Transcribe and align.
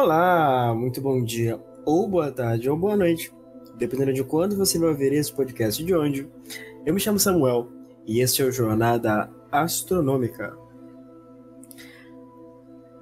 Olá, 0.00 0.72
muito 0.76 1.00
bom 1.00 1.20
dia, 1.24 1.58
ou 1.84 2.06
boa 2.06 2.30
tarde, 2.30 2.70
ou 2.70 2.76
boa 2.76 2.96
noite, 2.96 3.32
dependendo 3.76 4.12
de 4.12 4.22
quando 4.22 4.56
você 4.56 4.78
vai 4.78 4.90
ouvir 4.90 5.12
esse 5.12 5.32
podcast 5.32 5.84
de 5.84 5.92
onde. 5.92 6.28
Eu 6.86 6.94
me 6.94 7.00
chamo 7.00 7.18
Samuel 7.18 7.66
e 8.06 8.20
este 8.20 8.40
é 8.40 8.44
o 8.44 8.52
Jornada 8.52 9.28
Astronômica. 9.50 10.56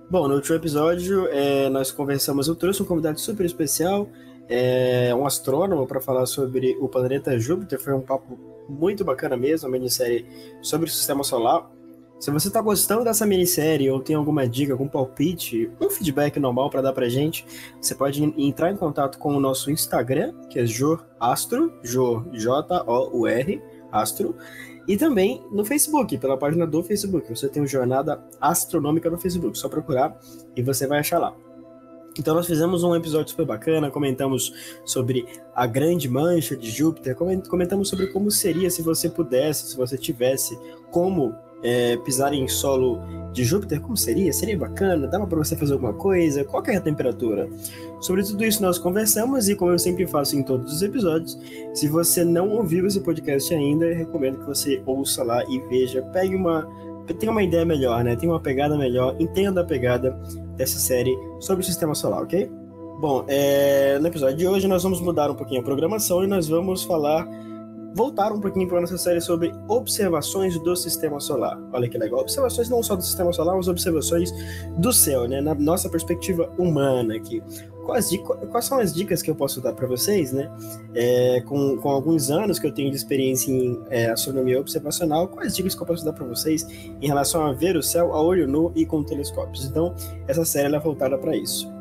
Bom, 0.08 0.26
no 0.26 0.36
último 0.36 0.56
episódio 0.56 1.28
é, 1.28 1.68
nós 1.68 1.92
conversamos, 1.92 2.48
eu 2.48 2.56
trouxe 2.56 2.82
um 2.82 2.86
convidado 2.86 3.20
super 3.20 3.44
especial, 3.44 4.08
é, 4.48 5.14
um 5.14 5.26
astrônomo, 5.26 5.86
para 5.86 6.00
falar 6.00 6.24
sobre 6.24 6.78
o 6.80 6.88
planeta 6.88 7.38
Júpiter. 7.38 7.78
Foi 7.78 7.92
um 7.92 8.00
papo 8.00 8.38
muito 8.70 9.04
bacana 9.04 9.36
mesmo, 9.36 9.68
uma 9.68 9.72
minissérie 9.76 10.24
sobre 10.62 10.88
o 10.88 10.90
sistema 10.90 11.22
solar. 11.22 11.70
Se 12.18 12.30
você 12.30 12.48
está 12.48 12.62
gostando 12.62 13.04
dessa 13.04 13.26
minissérie 13.26 13.90
ou 13.90 14.00
tem 14.00 14.16
alguma 14.16 14.48
dica, 14.48 14.72
algum 14.72 14.88
palpite, 14.88 15.70
um 15.78 15.90
feedback 15.90 16.40
normal 16.40 16.70
para 16.70 16.80
dar 16.80 16.92
pra 16.94 17.10
gente, 17.10 17.44
você 17.80 17.94
pode 17.94 18.22
entrar 18.38 18.72
em 18.72 18.76
contato 18.76 19.18
com 19.18 19.36
o 19.36 19.40
nosso 19.40 19.70
Instagram, 19.70 20.32
que 20.48 20.58
é 20.58 20.64
jorastro, 20.64 21.74
jor, 21.82 22.26
J-O-U-R, 22.32 23.62
astro, 23.92 24.34
e 24.88 24.96
também 24.96 25.44
no 25.52 25.64
Facebook, 25.64 26.16
pela 26.16 26.38
página 26.38 26.66
do 26.66 26.82
Facebook. 26.82 27.28
Você 27.28 27.48
tem 27.48 27.62
o 27.62 27.66
Jornada 27.66 28.24
Astronômica 28.40 29.10
no 29.10 29.18
Facebook, 29.18 29.58
só 29.58 29.68
procurar 29.68 30.18
e 30.56 30.62
você 30.62 30.86
vai 30.86 31.00
achar 31.00 31.18
lá. 31.18 31.36
Então 32.18 32.34
nós 32.34 32.46
fizemos 32.46 32.82
um 32.82 32.96
episódio 32.96 33.28
super 33.28 33.44
bacana, 33.44 33.90
comentamos 33.90 34.80
sobre 34.86 35.26
a 35.54 35.66
grande 35.66 36.08
mancha 36.08 36.56
de 36.56 36.70
Júpiter, 36.70 37.14
comentamos 37.14 37.90
sobre 37.90 38.06
como 38.06 38.30
seria 38.30 38.70
se 38.70 38.80
você 38.80 39.10
pudesse, 39.10 39.68
se 39.68 39.76
você 39.76 39.98
tivesse 39.98 40.58
como 40.90 41.34
é, 41.62 41.96
pisar 41.98 42.32
em 42.32 42.46
solo 42.48 43.00
de 43.32 43.44
Júpiter, 43.44 43.80
como 43.80 43.96
seria? 43.96 44.32
Seria 44.32 44.56
bacana? 44.56 45.06
Dava 45.06 45.26
para 45.26 45.38
você 45.38 45.56
fazer 45.56 45.74
alguma 45.74 45.92
coisa? 45.92 46.44
Qual 46.44 46.62
é 46.66 46.76
a 46.76 46.80
temperatura? 46.80 47.48
Sobre 48.00 48.22
tudo 48.22 48.44
isso 48.44 48.62
nós 48.62 48.78
conversamos 48.78 49.48
e 49.48 49.54
como 49.54 49.72
eu 49.72 49.78
sempre 49.78 50.06
faço 50.06 50.36
em 50.36 50.42
todos 50.42 50.72
os 50.72 50.82
episódios, 50.82 51.38
se 51.74 51.86
você 51.88 52.24
não 52.24 52.50
ouviu 52.50 52.86
esse 52.86 53.00
podcast 53.00 53.52
ainda, 53.54 53.92
recomendo 53.92 54.38
que 54.38 54.46
você 54.46 54.82
ouça 54.86 55.22
lá 55.22 55.44
e 55.48 55.58
veja, 55.68 56.02
pegue 56.12 56.34
uma 56.34 56.66
tenha 57.14 57.30
uma 57.30 57.42
ideia 57.42 57.64
melhor, 57.64 58.02
né? 58.02 58.16
Tenha 58.16 58.32
uma 58.32 58.40
pegada 58.40 58.76
melhor, 58.76 59.14
entenda 59.20 59.60
a 59.60 59.64
pegada 59.64 60.10
dessa 60.56 60.78
série 60.78 61.16
sobre 61.38 61.62
o 61.62 61.66
sistema 61.66 61.94
solar, 61.94 62.22
ok? 62.22 62.50
Bom, 63.00 63.24
é, 63.28 63.98
no 63.98 64.08
episódio 64.08 64.36
de 64.36 64.48
hoje 64.48 64.66
nós 64.66 64.82
vamos 64.82 65.00
mudar 65.00 65.30
um 65.30 65.34
pouquinho 65.34 65.60
a 65.60 65.64
programação 65.64 66.24
e 66.24 66.26
nós 66.26 66.48
vamos 66.48 66.82
falar 66.82 67.28
voltar 67.96 68.30
um 68.30 68.38
pouquinho 68.38 68.68
para 68.68 68.78
nossa 68.78 68.98
série 68.98 69.22
sobre 69.22 69.54
observações 69.66 70.58
do 70.58 70.76
sistema 70.76 71.18
solar. 71.18 71.58
Olha 71.72 71.88
que 71.88 71.96
legal. 71.96 72.20
Observações 72.20 72.68
não 72.68 72.82
só 72.82 72.94
do 72.94 73.02
sistema 73.02 73.32
solar, 73.32 73.56
mas 73.56 73.68
observações 73.68 74.30
do 74.76 74.92
céu, 74.92 75.26
né? 75.26 75.40
Na 75.40 75.54
nossa 75.54 75.88
perspectiva 75.88 76.52
humana 76.58 77.16
aqui. 77.16 77.42
Quais, 77.86 78.10
quais 78.50 78.64
são 78.66 78.78
as 78.80 78.92
dicas 78.92 79.22
que 79.22 79.30
eu 79.30 79.34
posso 79.34 79.62
dar 79.62 79.72
para 79.72 79.86
vocês, 79.86 80.30
né? 80.30 80.50
É, 80.94 81.40
com, 81.46 81.78
com 81.78 81.88
alguns 81.88 82.30
anos 82.30 82.58
que 82.58 82.66
eu 82.66 82.72
tenho 82.72 82.90
de 82.90 82.96
experiência 82.96 83.50
em 83.50 83.80
é, 83.88 84.10
astronomia 84.10 84.60
observacional, 84.60 85.28
quais 85.28 85.56
dicas 85.56 85.74
que 85.74 85.82
eu 85.82 85.86
posso 85.86 86.04
dar 86.04 86.12
para 86.12 86.26
vocês 86.26 86.66
em 87.00 87.06
relação 87.06 87.46
a 87.46 87.52
ver 87.54 87.76
o 87.76 87.82
céu 87.82 88.12
a 88.12 88.20
olho 88.20 88.46
nu 88.46 88.72
e 88.76 88.84
com 88.84 89.02
telescópios? 89.02 89.64
Então, 89.64 89.94
essa 90.28 90.44
série 90.44 90.74
é 90.74 90.78
voltada 90.78 91.16
para 91.16 91.34
isso. 91.34 91.75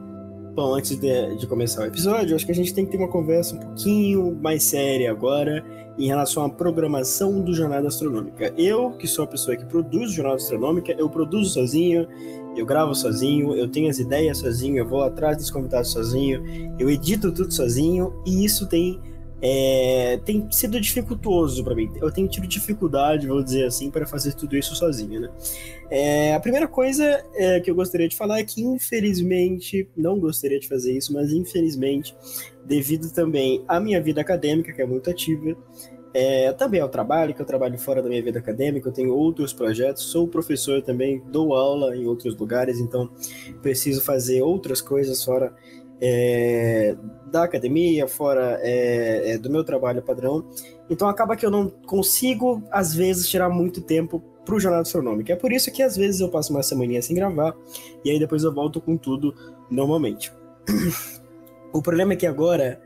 Bom, 0.55 0.73
antes 0.73 0.97
de, 0.97 1.35
de, 1.35 1.45
começar 1.47 1.81
o 1.81 1.85
episódio, 1.85 2.33
acho 2.33 2.45
que 2.45 2.51
a 2.53 2.55
gente 2.55 2.73
tem 2.73 2.85
que 2.85 2.91
ter 2.91 2.97
uma 2.97 3.09
conversa 3.09 3.53
um 3.55 3.59
pouquinho 3.59 4.33
mais 4.41 4.63
séria 4.63 5.11
agora 5.11 5.61
em 5.97 6.07
relação 6.07 6.45
à 6.45 6.49
programação 6.49 7.41
do 7.41 7.53
Jornada 7.53 7.89
Astronômica. 7.89 8.53
Eu, 8.57 8.91
que 8.91 9.05
sou 9.05 9.25
a 9.25 9.27
pessoa 9.27 9.57
que 9.57 9.65
produz 9.65 10.13
Jornada 10.13 10.37
Astronômica, 10.37 10.93
eu 10.93 11.09
produzo 11.09 11.55
sozinho, 11.55 12.07
eu 12.55 12.65
gravo 12.65 12.95
sozinho, 12.95 13.53
eu 13.53 13.67
tenho 13.67 13.89
as 13.89 13.99
ideias 13.99 14.37
sozinho, 14.37 14.77
eu 14.77 14.87
vou 14.87 15.03
atrás 15.03 15.35
dos 15.35 15.51
convidados 15.51 15.91
sozinho, 15.91 16.41
eu 16.79 16.89
edito 16.89 17.33
tudo 17.33 17.53
sozinho 17.53 18.13
e 18.25 18.45
isso 18.45 18.65
tem 18.65 19.01
é, 19.41 20.19
tem 20.25 20.49
sido 20.51 20.79
dificultoso 20.79 21.63
para 21.63 21.75
mim. 21.75 21.91
Eu 22.01 22.11
tenho 22.11 22.27
tido 22.27 22.47
dificuldade, 22.47 23.27
vou 23.27 23.43
dizer 23.43 23.65
assim, 23.65 23.91
para 23.91 24.05
fazer 24.05 24.33
tudo 24.33 24.55
isso 24.55 24.75
sozinho, 24.75 25.21
né? 25.21 25.29
É, 25.89 26.33
a 26.33 26.39
primeira 26.39 26.67
coisa 26.67 27.23
é, 27.35 27.59
que 27.59 27.69
eu 27.69 27.75
gostaria 27.75 28.07
de 28.07 28.15
falar 28.15 28.39
é 28.39 28.43
que, 28.43 28.61
infelizmente, 28.61 29.87
não 29.95 30.19
gostaria 30.19 30.59
de 30.59 30.67
fazer 30.67 30.97
isso, 30.97 31.13
mas 31.13 31.31
infelizmente, 31.31 32.15
devido 32.65 33.11
também 33.11 33.63
à 33.67 33.79
minha 33.79 34.01
vida 34.01 34.21
acadêmica, 34.21 34.73
que 34.73 34.81
é 34.81 34.85
muito 34.85 35.09
ativa, 35.09 35.55
é, 36.13 36.53
também 36.53 36.79
ao 36.79 36.87
trabalho, 36.87 37.33
que 37.35 37.41
eu 37.41 37.45
trabalho 37.45 37.77
fora 37.77 38.01
da 38.01 38.07
minha 38.07 38.23
vida 38.23 38.39
acadêmica, 38.39 38.87
eu 38.87 38.93
tenho 38.93 39.13
outros 39.13 39.51
projetos, 39.51 40.03
sou 40.03 40.27
professor 40.27 40.81
também, 40.81 41.21
dou 41.29 41.53
aula 41.53 41.95
em 41.95 42.07
outros 42.07 42.35
lugares, 42.37 42.79
então 42.79 43.11
preciso 43.61 44.01
fazer 44.01 44.41
outras 44.41 44.81
coisas 44.81 45.21
fora 45.23 45.53
é, 45.99 46.95
da 47.25 47.43
academia, 47.43 48.07
fora 48.07 48.59
é, 48.61 49.31
é, 49.31 49.37
do 49.37 49.49
meu 49.49 49.63
trabalho 49.63 50.01
padrão. 50.01 50.45
Então 50.89 51.07
acaba 51.07 51.35
que 51.35 51.45
eu 51.45 51.51
não 51.51 51.69
consigo, 51.69 52.63
às 52.71 52.93
vezes, 52.93 53.27
tirar 53.27 53.49
muito 53.49 53.81
tempo 53.81 54.23
para 54.45 54.55
o 54.55 54.59
Jornal 54.59 54.81
Astronômico. 54.81 55.31
É 55.31 55.35
por 55.35 55.51
isso 55.51 55.71
que 55.71 55.81
às 55.81 55.97
vezes 55.97 56.21
eu 56.21 56.29
passo 56.29 56.53
uma 56.53 56.61
semana 56.61 57.01
sem 57.01 57.15
gravar 57.15 57.55
e 58.03 58.11
aí 58.11 58.19
depois 58.19 58.43
eu 58.43 58.53
volto 58.53 58.79
com 58.79 58.95
tudo 58.95 59.35
normalmente. 59.69 60.31
o 61.73 61.81
problema 61.81 62.13
é 62.13 62.15
que 62.15 62.27
agora, 62.27 62.79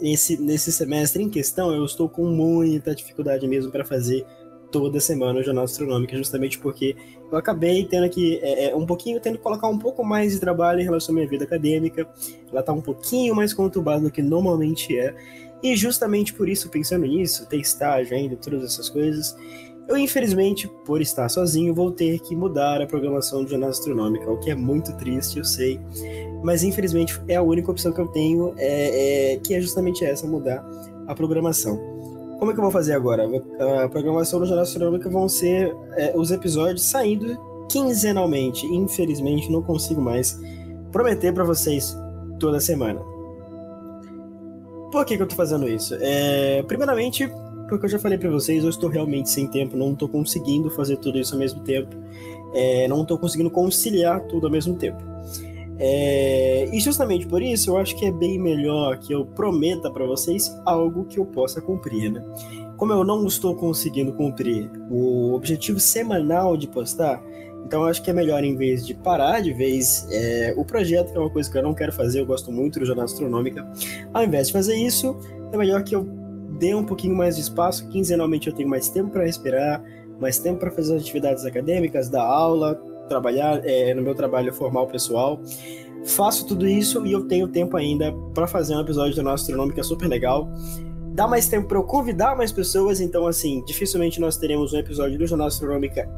nesse, 0.00 0.40
nesse 0.40 0.70
semestre 0.70 1.22
em 1.22 1.30
questão, 1.30 1.72
eu 1.72 1.84
estou 1.84 2.08
com 2.08 2.26
muita 2.26 2.94
dificuldade 2.94 3.48
mesmo 3.48 3.72
para 3.72 3.84
fazer 3.84 4.26
toda 4.70 5.00
semana 5.00 5.40
o 5.40 5.42
Jornal 5.42 5.64
Astronômico, 5.64 6.16
justamente 6.16 6.58
porque 6.58 6.96
eu 7.30 7.38
acabei 7.38 7.84
tendo 7.84 8.08
que, 8.08 8.38
é, 8.42 8.70
é, 8.70 8.76
um 8.76 8.86
pouquinho, 8.86 9.20
tendo 9.20 9.36
que 9.36 9.42
colocar 9.42 9.68
um 9.68 9.78
pouco 9.78 10.04
mais 10.04 10.32
de 10.32 10.40
trabalho 10.40 10.80
em 10.80 10.84
relação 10.84 11.12
à 11.12 11.16
minha 11.16 11.28
vida 11.28 11.44
acadêmica. 11.44 12.08
Ela 12.50 12.62
tá 12.62 12.72
um 12.72 12.80
pouquinho 12.80 13.34
mais 13.34 13.52
conturbada 13.52 14.02
do 14.02 14.10
que 14.10 14.22
normalmente 14.22 14.96
é. 14.98 15.14
E 15.62 15.76
justamente 15.76 16.32
por 16.32 16.48
isso, 16.48 16.70
pensando 16.70 17.06
nisso, 17.06 17.46
ter 17.46 17.58
estágio 17.58 18.16
ainda, 18.16 18.34
todas 18.36 18.64
essas 18.64 18.88
coisas, 18.88 19.36
eu 19.90 19.96
infelizmente, 19.96 20.68
por 20.86 21.02
estar 21.02 21.28
sozinho, 21.28 21.74
vou 21.74 21.90
ter 21.90 22.20
que 22.20 22.36
mudar 22.36 22.80
a 22.80 22.86
programação 22.86 23.42
do 23.42 23.50
Jornal 23.50 23.70
Astronômica, 23.70 24.30
o 24.30 24.38
que 24.38 24.50
é 24.50 24.54
muito 24.54 24.96
triste, 24.96 25.38
eu 25.38 25.44
sei. 25.44 25.80
Mas 26.42 26.62
infelizmente 26.62 27.20
é 27.28 27.36
a 27.36 27.42
única 27.42 27.70
opção 27.70 27.92
que 27.92 28.00
eu 28.00 28.06
tenho, 28.06 28.54
é, 28.56 29.34
é 29.34 29.36
que 29.38 29.52
é 29.52 29.60
justamente 29.60 30.04
essa, 30.04 30.26
mudar 30.26 30.64
a 31.06 31.14
programação. 31.14 31.99
Como 32.40 32.52
é 32.52 32.54
que 32.54 32.58
eu 32.58 32.62
vou 32.62 32.72
fazer 32.72 32.94
agora? 32.94 33.28
A 33.84 33.88
programação 33.90 34.40
do 34.40 34.46
Jornal 34.46 34.62
Astronômica 34.62 35.10
vão 35.10 35.28
ser 35.28 35.76
é, 35.94 36.16
os 36.16 36.30
episódios 36.30 36.88
saindo 36.88 37.38
quinzenalmente. 37.70 38.66
Infelizmente, 38.66 39.52
não 39.52 39.62
consigo 39.62 40.00
mais 40.00 40.40
prometer 40.90 41.34
para 41.34 41.44
vocês 41.44 41.94
toda 42.38 42.58
semana. 42.58 42.98
Por 44.90 45.04
que, 45.04 45.18
que 45.18 45.22
eu 45.22 45.26
tô 45.26 45.36
fazendo 45.36 45.68
isso? 45.68 45.94
É, 46.00 46.62
primeiramente, 46.62 47.30
porque 47.68 47.84
eu 47.84 47.90
já 47.90 47.98
falei 47.98 48.16
para 48.16 48.30
vocês, 48.30 48.64
eu 48.64 48.70
estou 48.70 48.88
realmente 48.88 49.28
sem 49.28 49.46
tempo, 49.46 49.76
não 49.76 49.92
estou 49.92 50.08
conseguindo 50.08 50.70
fazer 50.70 50.96
tudo 50.96 51.18
isso 51.18 51.34
ao 51.34 51.38
mesmo 51.38 51.60
tempo, 51.60 51.94
é, 52.54 52.88
não 52.88 53.02
estou 53.02 53.18
conseguindo 53.18 53.50
conciliar 53.50 54.18
tudo 54.22 54.46
ao 54.46 54.50
mesmo 54.50 54.76
tempo. 54.76 55.09
É, 55.82 56.68
e 56.70 56.78
justamente 56.78 57.26
por 57.26 57.40
isso 57.40 57.70
eu 57.70 57.78
acho 57.78 57.96
que 57.96 58.04
é 58.04 58.12
bem 58.12 58.38
melhor 58.38 58.98
que 58.98 59.14
eu 59.14 59.24
prometa 59.24 59.90
para 59.90 60.04
vocês 60.04 60.54
algo 60.66 61.06
que 61.06 61.18
eu 61.18 61.24
possa 61.24 61.58
cumprir, 61.58 62.12
né? 62.12 62.22
Como 62.76 62.92
eu 62.92 63.02
não 63.02 63.26
estou 63.26 63.56
conseguindo 63.56 64.12
cumprir 64.12 64.70
o 64.90 65.32
objetivo 65.32 65.80
semanal 65.80 66.54
de 66.54 66.68
postar, 66.68 67.22
então 67.64 67.84
acho 67.84 68.02
que 68.02 68.10
é 68.10 68.12
melhor, 68.12 68.44
em 68.44 68.54
vez 68.56 68.86
de 68.86 68.92
parar 68.94 69.40
de 69.40 69.54
vez 69.54 70.06
é, 70.10 70.52
o 70.54 70.66
projeto, 70.66 71.12
que 71.12 71.16
é 71.16 71.20
uma 71.20 71.30
coisa 71.30 71.50
que 71.50 71.56
eu 71.56 71.62
não 71.62 71.72
quero 71.72 71.92
fazer, 71.92 72.20
eu 72.20 72.26
gosto 72.26 72.52
muito 72.52 72.78
do 72.78 72.84
Jornal 72.84 73.06
Astronômica, 73.06 73.66
ao 74.12 74.22
invés 74.22 74.48
de 74.48 74.52
fazer 74.52 74.74
isso, 74.76 75.16
é 75.50 75.56
melhor 75.56 75.82
que 75.82 75.96
eu 75.96 76.06
dê 76.58 76.74
um 76.74 76.84
pouquinho 76.84 77.16
mais 77.16 77.36
de 77.36 77.42
espaço, 77.42 77.88
quinzenalmente 77.88 78.48
eu 78.48 78.54
tenho 78.54 78.68
mais 78.68 78.90
tempo 78.90 79.10
para 79.10 79.24
respirar, 79.24 79.82
mais 80.20 80.38
tempo 80.38 80.60
para 80.60 80.70
fazer 80.70 80.96
as 80.96 81.02
atividades 81.02 81.46
acadêmicas, 81.46 82.10
dar 82.10 82.24
aula, 82.24 82.78
trabalhar 83.10 83.60
é, 83.64 83.92
no 83.92 84.00
meu 84.00 84.14
trabalho 84.14 84.54
formal 84.54 84.86
pessoal. 84.86 85.40
Faço 86.04 86.46
tudo 86.46 86.66
isso 86.66 87.04
e 87.04 87.12
eu 87.12 87.26
tenho 87.26 87.48
tempo 87.48 87.76
ainda 87.76 88.12
para 88.32 88.46
fazer 88.46 88.74
um 88.74 88.80
episódio 88.80 89.14
do 89.16 89.22
nosso 89.22 89.42
astronômico 89.42 89.78
é 89.78 89.82
super 89.82 90.08
legal. 90.08 90.48
Dá 91.12 91.26
mais 91.26 91.48
tempo 91.48 91.68
para 91.68 91.76
eu 91.76 91.82
convidar 91.82 92.36
mais 92.36 92.52
pessoas, 92.52 93.00
então 93.00 93.26
assim, 93.26 93.62
dificilmente 93.66 94.20
nós 94.20 94.36
teremos 94.36 94.72
um 94.72 94.78
episódio 94.78 95.18
do 95.18 95.26
Jornal 95.26 95.48
Astronômica 95.48 96.08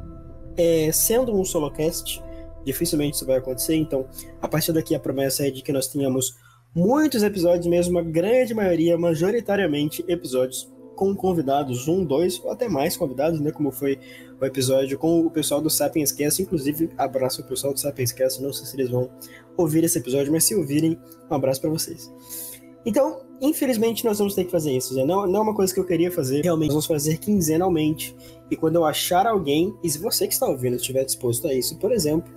é, 0.56 0.92
sendo 0.92 1.34
um 1.34 1.44
solocast. 1.44 2.22
Dificilmente 2.64 3.16
isso 3.16 3.26
vai 3.26 3.38
acontecer, 3.38 3.74
então 3.74 4.06
a 4.40 4.46
partir 4.46 4.72
daqui 4.72 4.94
a 4.94 5.00
promessa 5.00 5.46
é 5.46 5.50
de 5.50 5.62
que 5.62 5.72
nós 5.72 5.88
tenhamos 5.88 6.36
muitos 6.74 7.22
episódios, 7.22 7.66
mesmo 7.66 7.92
uma 7.98 8.02
grande 8.02 8.54
maioria, 8.54 8.96
majoritariamente 8.96 10.04
episódios 10.06 10.71
com 10.94 11.14
convidados, 11.14 11.88
um, 11.88 12.04
dois 12.04 12.42
ou 12.44 12.50
até 12.50 12.68
mais 12.68 12.96
convidados, 12.96 13.40
né? 13.40 13.50
Como 13.50 13.70
foi 13.70 13.98
o 14.40 14.44
episódio 14.44 14.98
com 14.98 15.20
o 15.20 15.30
pessoal 15.30 15.60
do 15.60 15.70
Sapiens 15.70 16.12
Cast. 16.12 16.42
Inclusive, 16.42 16.90
abraço 16.96 17.42
o 17.42 17.44
pessoal 17.44 17.72
do 17.72 17.80
Sapiens 17.80 18.12
Cast. 18.12 18.42
Não 18.42 18.52
sei 18.52 18.66
se 18.66 18.76
eles 18.76 18.90
vão 18.90 19.10
ouvir 19.56 19.84
esse 19.84 19.98
episódio, 19.98 20.32
mas 20.32 20.44
se 20.44 20.54
ouvirem, 20.54 20.98
um 21.30 21.34
abraço 21.34 21.60
para 21.60 21.70
vocês. 21.70 22.12
Então, 22.84 23.20
infelizmente, 23.40 24.04
nós 24.04 24.18
vamos 24.18 24.34
ter 24.34 24.44
que 24.44 24.50
fazer 24.50 24.76
isso. 24.76 24.94
Né? 24.94 25.04
Não, 25.04 25.26
não 25.26 25.40
é 25.40 25.42
uma 25.42 25.54
coisa 25.54 25.72
que 25.72 25.78
eu 25.78 25.86
queria 25.86 26.10
fazer. 26.10 26.42
Realmente, 26.42 26.74
nós 26.74 26.86
vamos 26.86 26.86
fazer 26.86 27.18
quinzenalmente. 27.18 28.14
E 28.50 28.56
quando 28.56 28.76
eu 28.76 28.84
achar 28.84 29.26
alguém, 29.26 29.74
e 29.82 29.88
se 29.88 29.98
você 29.98 30.26
que 30.26 30.34
está 30.34 30.46
ouvindo 30.46 30.76
estiver 30.76 31.04
disposto 31.04 31.46
a 31.46 31.54
isso, 31.54 31.78
por 31.78 31.92
exemplo, 31.92 32.32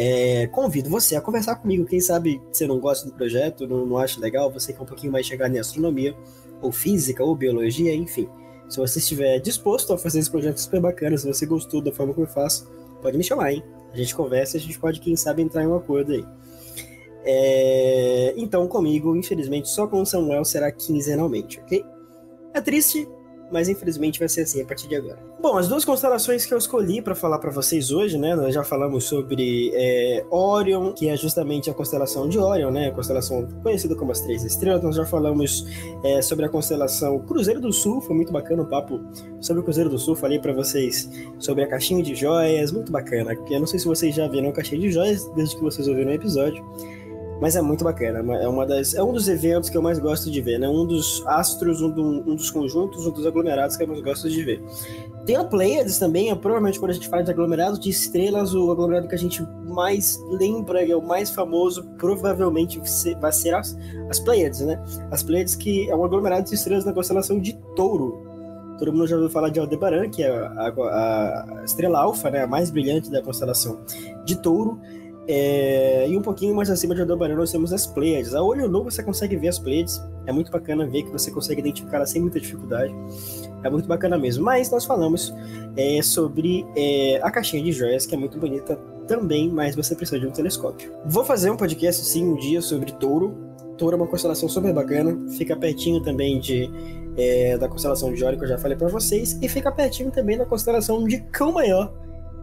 É, 0.00 0.46
convido 0.46 0.88
você 0.88 1.16
a 1.16 1.20
conversar 1.20 1.56
comigo. 1.56 1.84
Quem 1.84 1.98
sabe 1.98 2.40
você 2.52 2.68
não 2.68 2.78
gosta 2.78 3.08
do 3.08 3.14
projeto, 3.16 3.66
não, 3.66 3.84
não 3.84 3.98
acha 3.98 4.20
legal, 4.20 4.48
você 4.48 4.72
quer 4.72 4.80
um 4.80 4.86
pouquinho 4.86 5.10
mais 5.10 5.26
chegar 5.26 5.52
em 5.52 5.58
astronomia, 5.58 6.16
ou 6.62 6.70
física, 6.70 7.24
ou 7.24 7.34
biologia, 7.34 7.92
enfim. 7.92 8.28
Se 8.68 8.76
você 8.76 9.00
estiver 9.00 9.40
disposto 9.40 9.92
a 9.92 9.98
fazer 9.98 10.20
esse 10.20 10.30
projeto 10.30 10.58
super 10.58 10.80
bacana, 10.80 11.18
se 11.18 11.26
você 11.26 11.44
gostou 11.44 11.80
da 11.80 11.90
forma 11.90 12.14
como 12.14 12.28
eu 12.28 12.30
faço, 12.30 12.70
pode 13.02 13.18
me 13.18 13.24
chamar, 13.24 13.52
hein? 13.52 13.64
A 13.92 13.96
gente 13.96 14.14
conversa 14.14 14.56
a 14.56 14.60
gente 14.60 14.78
pode, 14.78 15.00
quem 15.00 15.16
sabe, 15.16 15.42
entrar 15.42 15.64
em 15.64 15.66
um 15.66 15.74
acordo 15.74 16.12
aí. 16.12 16.24
É... 17.24 18.34
Então, 18.36 18.68
comigo, 18.68 19.16
infelizmente, 19.16 19.68
só 19.68 19.88
com 19.88 20.00
o 20.00 20.06
Samuel 20.06 20.44
será 20.44 20.70
quinzenalmente, 20.70 21.58
ok? 21.58 21.84
É 22.54 22.60
triste, 22.60 23.08
mas 23.50 23.68
infelizmente 23.68 24.18
vai 24.18 24.28
ser 24.28 24.42
assim 24.42 24.60
a 24.60 24.64
partir 24.64 24.88
de 24.88 24.96
agora. 24.96 25.18
Bom, 25.40 25.56
as 25.56 25.68
duas 25.68 25.84
constelações 25.84 26.44
que 26.44 26.52
eu 26.52 26.58
escolhi 26.58 27.00
para 27.00 27.14
falar 27.14 27.38
para 27.38 27.50
vocês 27.50 27.90
hoje, 27.90 28.18
né? 28.18 28.34
Nós 28.34 28.54
já 28.54 28.64
falamos 28.64 29.04
sobre 29.04 29.70
é, 29.74 30.24
Orion, 30.30 30.92
que 30.92 31.08
é 31.08 31.16
justamente 31.16 31.70
a 31.70 31.74
constelação 31.74 32.28
de 32.28 32.38
Orion, 32.38 32.70
né? 32.70 32.88
A 32.88 32.92
constelação 32.92 33.46
conhecida 33.62 33.94
como 33.94 34.12
as 34.12 34.20
Três 34.20 34.44
Estrelas. 34.44 34.82
Nós 34.82 34.96
já 34.96 35.06
falamos 35.06 35.66
é, 36.04 36.20
sobre 36.22 36.44
a 36.44 36.48
constelação 36.48 37.18
Cruzeiro 37.20 37.60
do 37.60 37.72
Sul, 37.72 38.00
foi 38.00 38.16
muito 38.16 38.32
bacana 38.32 38.62
o 38.62 38.66
papo 38.66 39.00
sobre 39.40 39.60
o 39.60 39.64
Cruzeiro 39.64 39.90
do 39.90 39.98
Sul. 39.98 40.16
Falei 40.16 40.38
para 40.38 40.52
vocês 40.52 41.08
sobre 41.38 41.62
a 41.62 41.66
caixinha 41.66 42.02
de 42.02 42.14
joias, 42.14 42.72
muito 42.72 42.90
bacana. 42.90 43.34
Eu 43.50 43.60
não 43.60 43.66
sei 43.66 43.78
se 43.78 43.86
vocês 43.86 44.14
já 44.14 44.26
viram 44.28 44.48
a 44.48 44.52
caixinha 44.52 44.80
de 44.80 44.90
joias 44.90 45.24
desde 45.34 45.56
que 45.56 45.62
vocês 45.62 45.88
ouviram 45.88 46.10
o 46.10 46.14
episódio. 46.14 46.64
Mas 47.40 47.54
é 47.54 47.62
muito 47.62 47.84
bacana. 47.84 48.18
É, 48.36 48.48
uma 48.48 48.66
das, 48.66 48.94
é 48.94 49.02
um 49.02 49.12
dos 49.12 49.28
eventos 49.28 49.70
que 49.70 49.76
eu 49.76 49.82
mais 49.82 49.98
gosto 49.98 50.30
de 50.30 50.40
ver, 50.40 50.58
né? 50.58 50.68
Um 50.68 50.84
dos 50.84 51.22
astros, 51.26 51.80
um, 51.80 51.90
do, 51.90 52.02
um 52.02 52.34
dos 52.34 52.50
conjuntos, 52.50 53.06
um 53.06 53.10
dos 53.12 53.26
aglomerados 53.26 53.76
que 53.76 53.84
eu 53.84 53.88
mais 53.88 54.00
gosto 54.00 54.28
de 54.28 54.42
ver. 54.42 54.62
Tem 55.24 55.36
a 55.36 55.44
Pleiades 55.44 55.98
também, 55.98 56.30
é, 56.30 56.34
provavelmente 56.34 56.80
quando 56.80 56.90
a 56.90 56.94
gente 56.94 57.08
fala 57.08 57.22
de 57.22 57.30
aglomerados 57.30 57.78
de 57.78 57.90
estrelas, 57.90 58.54
o 58.54 58.70
aglomerado 58.70 59.08
que 59.08 59.14
a 59.14 59.18
gente 59.18 59.46
mais 59.66 60.18
lembra, 60.30 60.84
é 60.84 60.96
o 60.96 61.02
mais 61.02 61.30
famoso, 61.30 61.84
provavelmente 61.98 62.80
vai 63.20 63.32
ser 63.32 63.54
as, 63.54 63.76
as 64.08 64.18
Pleiades, 64.18 64.60
né? 64.60 64.82
As 65.10 65.22
Pleiades 65.22 65.54
que 65.54 65.88
é 65.88 65.94
um 65.94 66.04
aglomerado 66.04 66.48
de 66.48 66.54
estrelas 66.54 66.84
na 66.84 66.92
constelação 66.92 67.38
de 67.38 67.52
Touro. 67.76 68.26
Todo 68.78 68.92
mundo 68.92 69.06
já 69.06 69.16
ouviu 69.16 69.30
falar 69.30 69.50
de 69.50 69.60
Aldebaran, 69.60 70.08
que 70.08 70.22
é 70.22 70.30
a, 70.30 70.68
a, 70.68 71.60
a 71.60 71.64
estrela 71.64 72.00
alfa, 72.00 72.30
né? 72.30 72.42
A 72.42 72.46
mais 72.46 72.70
brilhante 72.70 73.10
da 73.10 73.22
constelação 73.22 73.80
de 74.24 74.36
Touro. 74.36 74.80
É, 75.30 76.08
e 76.08 76.16
um 76.16 76.22
pouquinho 76.22 76.54
mais 76.54 76.70
acima 76.70 76.94
de 76.94 77.02
Aldebaran 77.02 77.36
nós 77.36 77.52
temos 77.52 77.70
as 77.70 77.86
Pleiades. 77.86 78.34
A 78.34 78.42
olho 78.42 78.66
nu 78.66 78.82
você 78.82 79.02
consegue 79.02 79.36
ver 79.36 79.48
as 79.48 79.58
Pleiades. 79.58 80.02
É 80.26 80.32
muito 80.32 80.50
bacana 80.50 80.86
ver 80.86 81.02
que 81.02 81.10
você 81.10 81.30
consegue 81.30 81.60
identificar 81.60 82.04
sem 82.06 82.22
muita 82.22 82.40
dificuldade. 82.40 82.94
É 83.62 83.68
muito 83.68 83.86
bacana 83.86 84.16
mesmo. 84.16 84.42
Mas 84.42 84.70
nós 84.70 84.86
falamos 84.86 85.34
é, 85.76 86.00
sobre 86.00 86.66
é, 86.74 87.20
a 87.22 87.30
caixinha 87.30 87.62
de 87.62 87.72
joias, 87.72 88.06
que 88.06 88.14
é 88.14 88.18
muito 88.18 88.38
bonita 88.38 88.76
também, 89.06 89.50
mas 89.50 89.76
você 89.76 89.94
precisa 89.94 90.18
de 90.18 90.26
um 90.26 90.30
telescópio. 90.30 90.92
Vou 91.04 91.24
fazer 91.24 91.50
um 91.50 91.56
podcast 91.56 92.02
sim 92.06 92.24
um 92.24 92.36
dia 92.36 92.62
sobre 92.62 92.92
touro. 92.92 93.36
Touro 93.76 93.96
é 93.96 93.98
uma 93.98 94.06
constelação 94.06 94.48
super 94.48 94.72
bacana. 94.72 95.14
Fica 95.36 95.54
pertinho 95.54 96.02
também 96.02 96.40
de 96.40 96.70
é, 97.18 97.58
da 97.58 97.68
constelação 97.68 98.14
de 98.14 98.24
Órion, 98.24 98.38
que 98.38 98.44
eu 98.44 98.48
já 98.48 98.56
falei 98.56 98.78
para 98.78 98.88
vocês. 98.88 99.38
E 99.42 99.48
fica 99.48 99.70
pertinho 99.70 100.10
também 100.10 100.38
da 100.38 100.46
constelação 100.46 101.04
de 101.04 101.20
Cão 101.20 101.52
Maior 101.52 101.92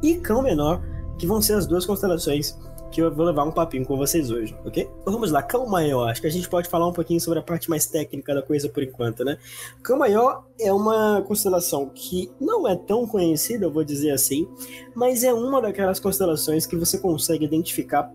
e 0.04 0.16
Cão 0.16 0.44
Menor, 0.44 0.84
que 1.18 1.26
vão 1.26 1.42
ser 1.42 1.54
as 1.54 1.66
duas 1.66 1.84
constelações 1.84 2.56
que 2.96 3.02
eu 3.02 3.14
vou 3.14 3.26
levar 3.26 3.44
um 3.44 3.52
papinho 3.52 3.86
com 3.86 3.98
vocês 3.98 4.32
hoje, 4.32 4.56
ok? 4.64 4.90
Vamos 5.04 5.30
lá, 5.30 5.44
Cão 5.44 5.68
Maior. 5.68 6.10
Acho 6.10 6.22
que 6.22 6.28
a 6.28 6.32
gente 6.32 6.48
pode 6.48 6.70
falar 6.70 6.88
um 6.88 6.94
pouquinho 6.94 7.20
sobre 7.20 7.40
a 7.40 7.42
parte 7.42 7.70
mais 7.70 7.86
técnica 7.86 8.34
da 8.34 8.42
coisa 8.42 8.70
por 8.70 8.82
enquanto, 8.82 9.26
né? 9.26 9.38
Cão 9.84 9.98
Maior 9.98 10.46
é 10.58 10.72
uma 10.72 11.22
constelação 11.28 11.92
que 11.94 12.32
não 12.40 12.66
é 12.66 12.74
tão 12.74 13.06
conhecida, 13.06 13.66
eu 13.66 13.72
vou 13.72 13.84
dizer 13.84 14.12
assim, 14.12 14.48
mas 14.96 15.26
é 15.26 15.34
uma 15.34 15.62
daquelas 15.62 16.00
constelações 16.00 16.66
que 16.66 16.78
você 16.78 16.98
consegue 16.98 17.44
identificar 17.44 18.10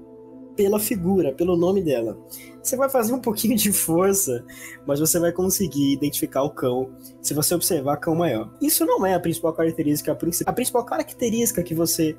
pela 0.57 0.81
figura, 0.81 1.31
pelo 1.35 1.59
nome 1.59 1.83
dela. 1.83 2.19
Você 2.63 2.75
vai 2.75 2.89
fazer 2.89 3.13
um 3.13 3.21
pouquinho 3.21 3.57
de 3.57 3.71
força, 3.73 4.43
mas 4.87 4.99
você 4.99 5.19
vai 5.19 5.31
conseguir 5.31 5.93
identificar 5.93 6.43
o 6.43 6.51
cão 6.51 6.91
se 7.21 7.35
você 7.35 7.55
observar 7.55 7.99
cão 7.99 8.15
maior. 8.15 8.51
Isso 8.63 8.87
não 8.87 9.05
é 9.05 9.13
a 9.13 9.21
principal 9.21 9.53
característica, 9.53 10.17
a 10.47 10.53
principal 10.55 10.87
característica 10.87 11.63
que 11.63 11.75
você 11.75 12.17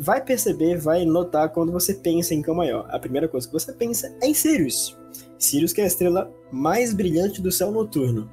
vai 0.00 0.24
perceber, 0.24 0.78
vai 0.78 1.04
notar 1.04 1.48
quando 1.50 1.72
você 1.72 1.92
pensa 1.92 2.32
em 2.32 2.40
Cão 2.40 2.54
Maior. 2.54 2.86
A 2.88 2.98
primeira 2.98 3.26
coisa 3.26 3.46
que 3.46 3.52
você 3.52 3.72
pensa 3.72 4.14
é 4.22 4.28
em 4.28 4.34
Sirius. 4.34 4.96
Sirius 5.36 5.72
que 5.72 5.80
é 5.80 5.84
a 5.84 5.88
estrela 5.88 6.32
mais 6.52 6.94
brilhante 6.94 7.42
do 7.42 7.50
céu 7.50 7.72
noturno. 7.72 8.30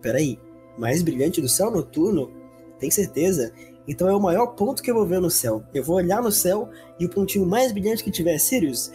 Peraí, 0.00 0.38
mais 0.78 1.02
brilhante 1.02 1.40
do 1.40 1.48
céu 1.48 1.70
noturno? 1.70 2.30
Tem 2.78 2.90
certeza? 2.90 3.52
Então 3.88 4.08
é 4.08 4.14
o 4.14 4.20
maior 4.20 4.48
ponto 4.48 4.82
que 4.82 4.90
eu 4.90 4.94
vou 4.94 5.06
ver 5.06 5.20
no 5.20 5.30
céu. 5.30 5.64
Eu 5.74 5.82
vou 5.82 5.96
olhar 5.96 6.22
no 6.22 6.30
céu 6.30 6.68
e 7.00 7.06
o 7.06 7.10
pontinho 7.10 7.44
mais 7.44 7.72
brilhante 7.72 8.04
que 8.04 8.10
tiver 8.10 8.34
é 8.34 8.38
Sirius? 8.38 8.92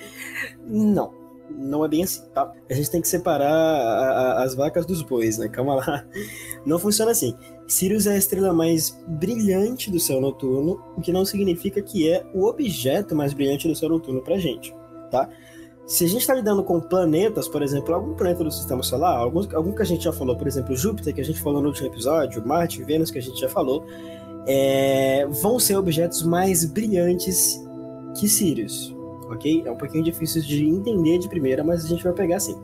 Não 0.65 1.23
não 1.49 1.83
é 1.83 1.87
bem 1.87 2.03
assim, 2.03 2.23
tá? 2.33 2.51
A 2.69 2.73
gente 2.73 2.89
tem 2.89 3.01
que 3.01 3.07
separar 3.07 3.51
a, 3.51 4.39
a, 4.39 4.43
as 4.43 4.55
vacas 4.55 4.85
dos 4.85 5.01
bois, 5.01 5.37
né? 5.37 5.47
Calma 5.47 5.75
lá. 5.75 6.05
Não 6.65 6.79
funciona 6.79 7.11
assim. 7.11 7.35
Sirius 7.73 8.05
é 8.05 8.13
a 8.13 8.17
estrela 8.17 8.53
mais 8.53 9.01
brilhante 9.07 9.89
do 9.89 9.99
céu 9.99 10.21
noturno, 10.21 10.79
o 10.95 11.01
que 11.01 11.11
não 11.11 11.25
significa 11.25 11.81
que 11.81 12.07
é 12.07 12.23
o 12.31 12.45
objeto 12.45 13.15
mais 13.15 13.33
brilhante 13.33 13.67
do 13.67 13.75
céu 13.75 13.89
noturno 13.89 14.21
pra 14.21 14.37
gente, 14.37 14.71
tá? 15.09 15.27
Se 15.87 16.05
a 16.05 16.07
gente 16.07 16.21
está 16.21 16.35
lidando 16.35 16.63
com 16.63 16.79
planetas, 16.79 17.47
por 17.47 17.63
exemplo, 17.63 17.95
algum 17.95 18.13
planeta 18.13 18.43
do 18.43 18.51
sistema 18.51 18.83
solar, 18.83 19.17
algum 19.17 19.73
que 19.73 19.81
a 19.81 19.85
gente 19.85 20.03
já 20.03 20.13
falou, 20.13 20.35
por 20.35 20.45
exemplo, 20.45 20.75
Júpiter, 20.75 21.15
que 21.15 21.21
a 21.21 21.25
gente 21.25 21.41
falou 21.41 21.63
no 21.63 21.69
último 21.69 21.87
episódio, 21.87 22.45
Marte, 22.45 22.83
Vênus, 22.83 23.09
que 23.09 23.17
a 23.17 23.21
gente 23.21 23.41
já 23.41 23.49
falou, 23.49 23.83
é, 24.45 25.25
vão 25.41 25.57
ser 25.57 25.75
objetos 25.75 26.21
mais 26.21 26.63
brilhantes 26.65 27.59
que 28.19 28.29
Sirius, 28.29 28.95
ok? 29.31 29.63
É 29.65 29.71
um 29.71 29.77
pouquinho 29.77 30.03
difícil 30.03 30.43
de 30.43 30.63
entender 30.63 31.17
de 31.17 31.27
primeira, 31.27 31.63
mas 31.63 31.83
a 31.83 31.87
gente 31.87 32.03
vai 32.03 32.13
pegar 32.13 32.35
assim. 32.35 32.55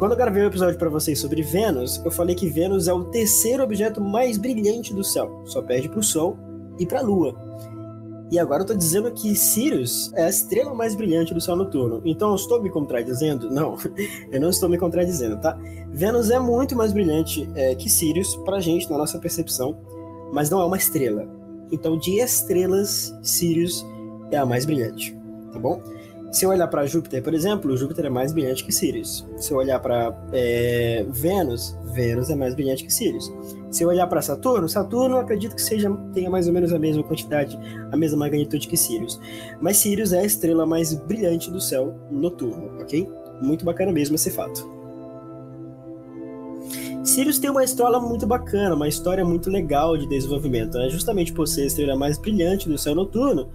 Quando 0.00 0.12
eu 0.12 0.16
gravei 0.16 0.40
o 0.40 0.46
um 0.46 0.48
episódio 0.48 0.78
para 0.78 0.88
vocês 0.88 1.18
sobre 1.18 1.42
Vênus, 1.42 2.02
eu 2.02 2.10
falei 2.10 2.34
que 2.34 2.48
Vênus 2.48 2.88
é 2.88 2.92
o 2.92 3.04
terceiro 3.04 3.62
objeto 3.62 4.00
mais 4.00 4.38
brilhante 4.38 4.94
do 4.94 5.04
céu, 5.04 5.42
só 5.44 5.60
perde 5.60 5.90
para 5.90 5.98
o 5.98 6.02
Sol 6.02 6.38
e 6.78 6.86
para 6.86 7.00
a 7.00 7.02
Lua. 7.02 7.34
E 8.30 8.38
agora 8.38 8.62
eu 8.62 8.66
tô 8.66 8.72
dizendo 8.72 9.10
que 9.10 9.36
Sirius 9.36 10.10
é 10.14 10.24
a 10.24 10.30
estrela 10.30 10.72
mais 10.72 10.94
brilhante 10.94 11.34
do 11.34 11.40
céu 11.40 11.54
noturno. 11.54 12.00
Então 12.02 12.30
eu 12.30 12.36
estou 12.36 12.62
me 12.62 12.70
contradizendo? 12.70 13.50
Não, 13.50 13.76
eu 14.32 14.40
não 14.40 14.48
estou 14.48 14.70
me 14.70 14.78
contradizendo, 14.78 15.38
tá? 15.38 15.58
Vênus 15.92 16.30
é 16.30 16.38
muito 16.38 16.74
mais 16.74 16.94
brilhante 16.94 17.46
é, 17.54 17.74
que 17.74 17.90
Sirius 17.90 18.34
pra 18.36 18.58
gente, 18.58 18.90
na 18.90 18.96
nossa 18.96 19.18
percepção, 19.18 19.78
mas 20.32 20.48
não 20.48 20.62
é 20.62 20.64
uma 20.64 20.78
estrela. 20.78 21.28
Então, 21.70 21.98
de 21.98 22.20
estrelas, 22.20 23.14
Sirius 23.22 23.84
é 24.30 24.38
a 24.38 24.46
mais 24.46 24.64
brilhante 24.64 25.20
tá 25.52 25.58
bom? 25.58 25.82
Se 26.30 26.44
eu 26.44 26.50
olhar 26.50 26.68
para 26.68 26.86
Júpiter, 26.86 27.22
por 27.22 27.34
exemplo, 27.34 27.76
Júpiter 27.76 28.06
é 28.06 28.08
mais 28.08 28.32
brilhante 28.32 28.64
que 28.64 28.70
Sirius. 28.70 29.26
Se 29.36 29.52
eu 29.52 29.58
olhar 29.58 29.80
para 29.80 30.16
é, 30.32 31.04
Vênus, 31.08 31.76
Vênus 31.92 32.30
é 32.30 32.36
mais 32.36 32.54
brilhante 32.54 32.84
que 32.84 32.92
Sirius. 32.92 33.32
Se 33.68 33.82
eu 33.82 33.88
olhar 33.88 34.06
para 34.06 34.22
Saturno, 34.22 34.68
Saturno 34.68 35.16
acredito 35.16 35.56
que 35.56 35.62
seja 35.62 35.90
tenha 36.14 36.30
mais 36.30 36.46
ou 36.46 36.52
menos 36.52 36.72
a 36.72 36.78
mesma 36.78 37.02
quantidade, 37.02 37.58
a 37.90 37.96
mesma 37.96 38.18
magnitude 38.18 38.68
que 38.68 38.76
Sirius. 38.76 39.20
Mas 39.60 39.78
Sirius 39.78 40.12
é 40.12 40.20
a 40.20 40.24
estrela 40.24 40.64
mais 40.64 40.94
brilhante 40.94 41.50
do 41.50 41.60
céu 41.60 41.98
noturno, 42.12 42.80
ok? 42.80 43.08
Muito 43.42 43.64
bacana 43.64 43.90
mesmo 43.90 44.14
esse 44.14 44.30
fato. 44.30 44.80
Sirius 47.02 47.40
tem 47.40 47.50
uma 47.50 47.64
história 47.64 47.98
muito 47.98 48.24
bacana, 48.24 48.76
uma 48.76 48.86
história 48.86 49.24
muito 49.24 49.50
legal 49.50 49.96
de 49.96 50.06
desenvolvimento. 50.06 50.78
Né? 50.78 50.88
Justamente 50.90 51.32
por 51.32 51.48
ser 51.48 51.62
a 51.62 51.66
estrela 51.66 51.96
mais 51.96 52.18
brilhante 52.18 52.68
do 52.68 52.78
céu 52.78 52.94
noturno, 52.94 53.48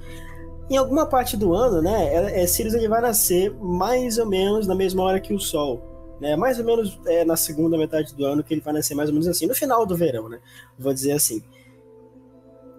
em 0.69 0.77
alguma 0.77 1.05
parte 1.05 1.37
do 1.37 1.53
ano, 1.53 1.81
né, 1.81 2.13
é, 2.13 2.43
é, 2.43 2.47
Sirius 2.47 2.73
ele 2.73 2.87
vai 2.87 3.01
nascer 3.01 3.53
mais 3.59 4.17
ou 4.17 4.25
menos 4.25 4.65
na 4.65 4.75
mesma 4.75 5.03
hora 5.03 5.19
que 5.19 5.33
o 5.33 5.39
Sol. 5.39 5.93
Né, 6.19 6.35
mais 6.37 6.57
ou 6.57 6.65
menos 6.65 6.97
é, 7.05 7.25
na 7.25 7.35
segunda 7.35 7.77
metade 7.77 8.15
do 8.15 8.25
ano 8.25 8.41
que 8.41 8.53
ele 8.53 8.61
vai 8.61 8.73
nascer 8.73 8.95
mais 8.95 9.09
ou 9.09 9.13
menos 9.13 9.27
assim, 9.27 9.45
no 9.47 9.53
final 9.53 9.85
do 9.85 9.97
verão, 9.97 10.29
né? 10.29 10.39
Vou 10.79 10.93
dizer 10.93 11.11
assim. 11.11 11.43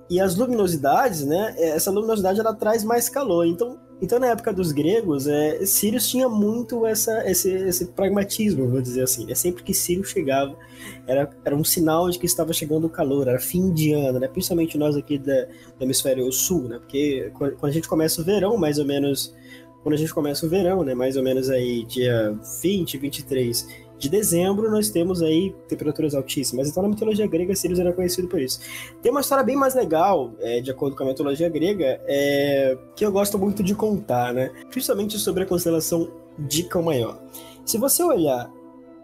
E 0.08 0.18
as 0.18 0.36
luminosidades, 0.36 1.24
né? 1.26 1.54
É, 1.58 1.68
essa 1.70 1.90
luminosidade 1.90 2.40
ela 2.40 2.54
traz 2.54 2.82
mais 2.82 3.10
calor. 3.10 3.44
Então, 3.44 3.78
então 4.00 4.18
na 4.18 4.28
época 4.28 4.52
dos 4.52 4.72
gregos, 4.72 5.26
é, 5.26 5.64
Sirius 5.64 6.08
tinha 6.08 6.28
muito 6.28 6.84
essa, 6.84 7.28
esse, 7.28 7.50
esse 7.50 7.86
pragmatismo, 7.86 8.68
vou 8.68 8.82
dizer 8.82 9.02
assim. 9.02 9.30
É 9.30 9.34
sempre 9.34 9.62
que 9.62 9.72
Sirius 9.72 10.10
chegava, 10.10 10.54
era, 11.06 11.30
era 11.44 11.56
um 11.56 11.64
sinal 11.64 12.10
de 12.10 12.18
que 12.18 12.26
estava 12.26 12.52
chegando 12.52 12.86
o 12.86 12.90
calor, 12.90 13.26
era 13.26 13.38
fim 13.38 13.72
de 13.72 13.92
ano, 13.92 14.18
né? 14.20 14.28
Principalmente 14.28 14.76
nós 14.76 14.96
aqui 14.96 15.18
da, 15.18 15.46
do 15.78 15.84
hemisfério 15.84 16.30
sul, 16.30 16.62
né? 16.62 16.78
Porque 16.78 17.30
quando 17.34 17.64
a 17.64 17.70
gente 17.70 17.88
começa 17.88 18.20
o 18.20 18.24
verão, 18.24 18.58
mais 18.58 18.78
ou 18.78 18.84
menos, 18.84 19.34
quando 19.82 19.94
a 19.94 19.98
gente 19.98 20.12
começa 20.12 20.44
o 20.44 20.48
verão, 20.48 20.84
né? 20.84 20.94
Mais 20.94 21.16
ou 21.16 21.22
menos 21.22 21.48
aí 21.48 21.84
dia 21.84 22.38
20, 22.62 22.98
23 22.98 23.85
de 23.98 24.08
dezembro, 24.08 24.70
nós 24.70 24.90
temos 24.90 25.22
aí 25.22 25.54
temperaturas 25.68 26.14
altíssimas. 26.14 26.68
Então, 26.68 26.82
na 26.82 26.88
mitologia 26.88 27.26
grega, 27.26 27.54
Sirius 27.54 27.78
era 27.78 27.92
conhecido 27.92 28.28
por 28.28 28.40
isso. 28.40 28.60
Tem 29.02 29.10
uma 29.10 29.20
história 29.20 29.42
bem 29.42 29.56
mais 29.56 29.74
legal, 29.74 30.32
é, 30.40 30.60
de 30.60 30.70
acordo 30.70 30.96
com 30.96 31.04
a 31.04 31.06
mitologia 31.06 31.48
grega, 31.48 32.00
é, 32.06 32.76
que 32.94 33.04
eu 33.04 33.12
gosto 33.12 33.38
muito 33.38 33.62
de 33.62 33.74
contar, 33.74 34.32
né? 34.34 34.50
Principalmente 34.70 35.18
sobre 35.18 35.44
a 35.44 35.46
constelação 35.46 36.10
de 36.38 36.64
Cão 36.64 36.82
Maior. 36.82 37.18
Se 37.64 37.78
você 37.78 38.02
olhar 38.02 38.52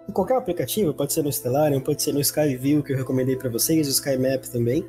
em 0.09 0.13
qualquer 0.13 0.37
aplicativo, 0.37 0.93
pode 0.93 1.13
ser 1.13 1.23
no 1.23 1.33
Stellarium, 1.33 1.81
pode 1.81 2.03
ser 2.03 2.13
no 2.13 2.21
Skyview, 2.21 2.83
que 2.83 2.93
eu 2.93 2.97
recomendei 2.97 3.37
para 3.37 3.49
vocês, 3.49 3.87
o 3.87 3.91
SkyMap 3.91 4.45
também, 4.51 4.85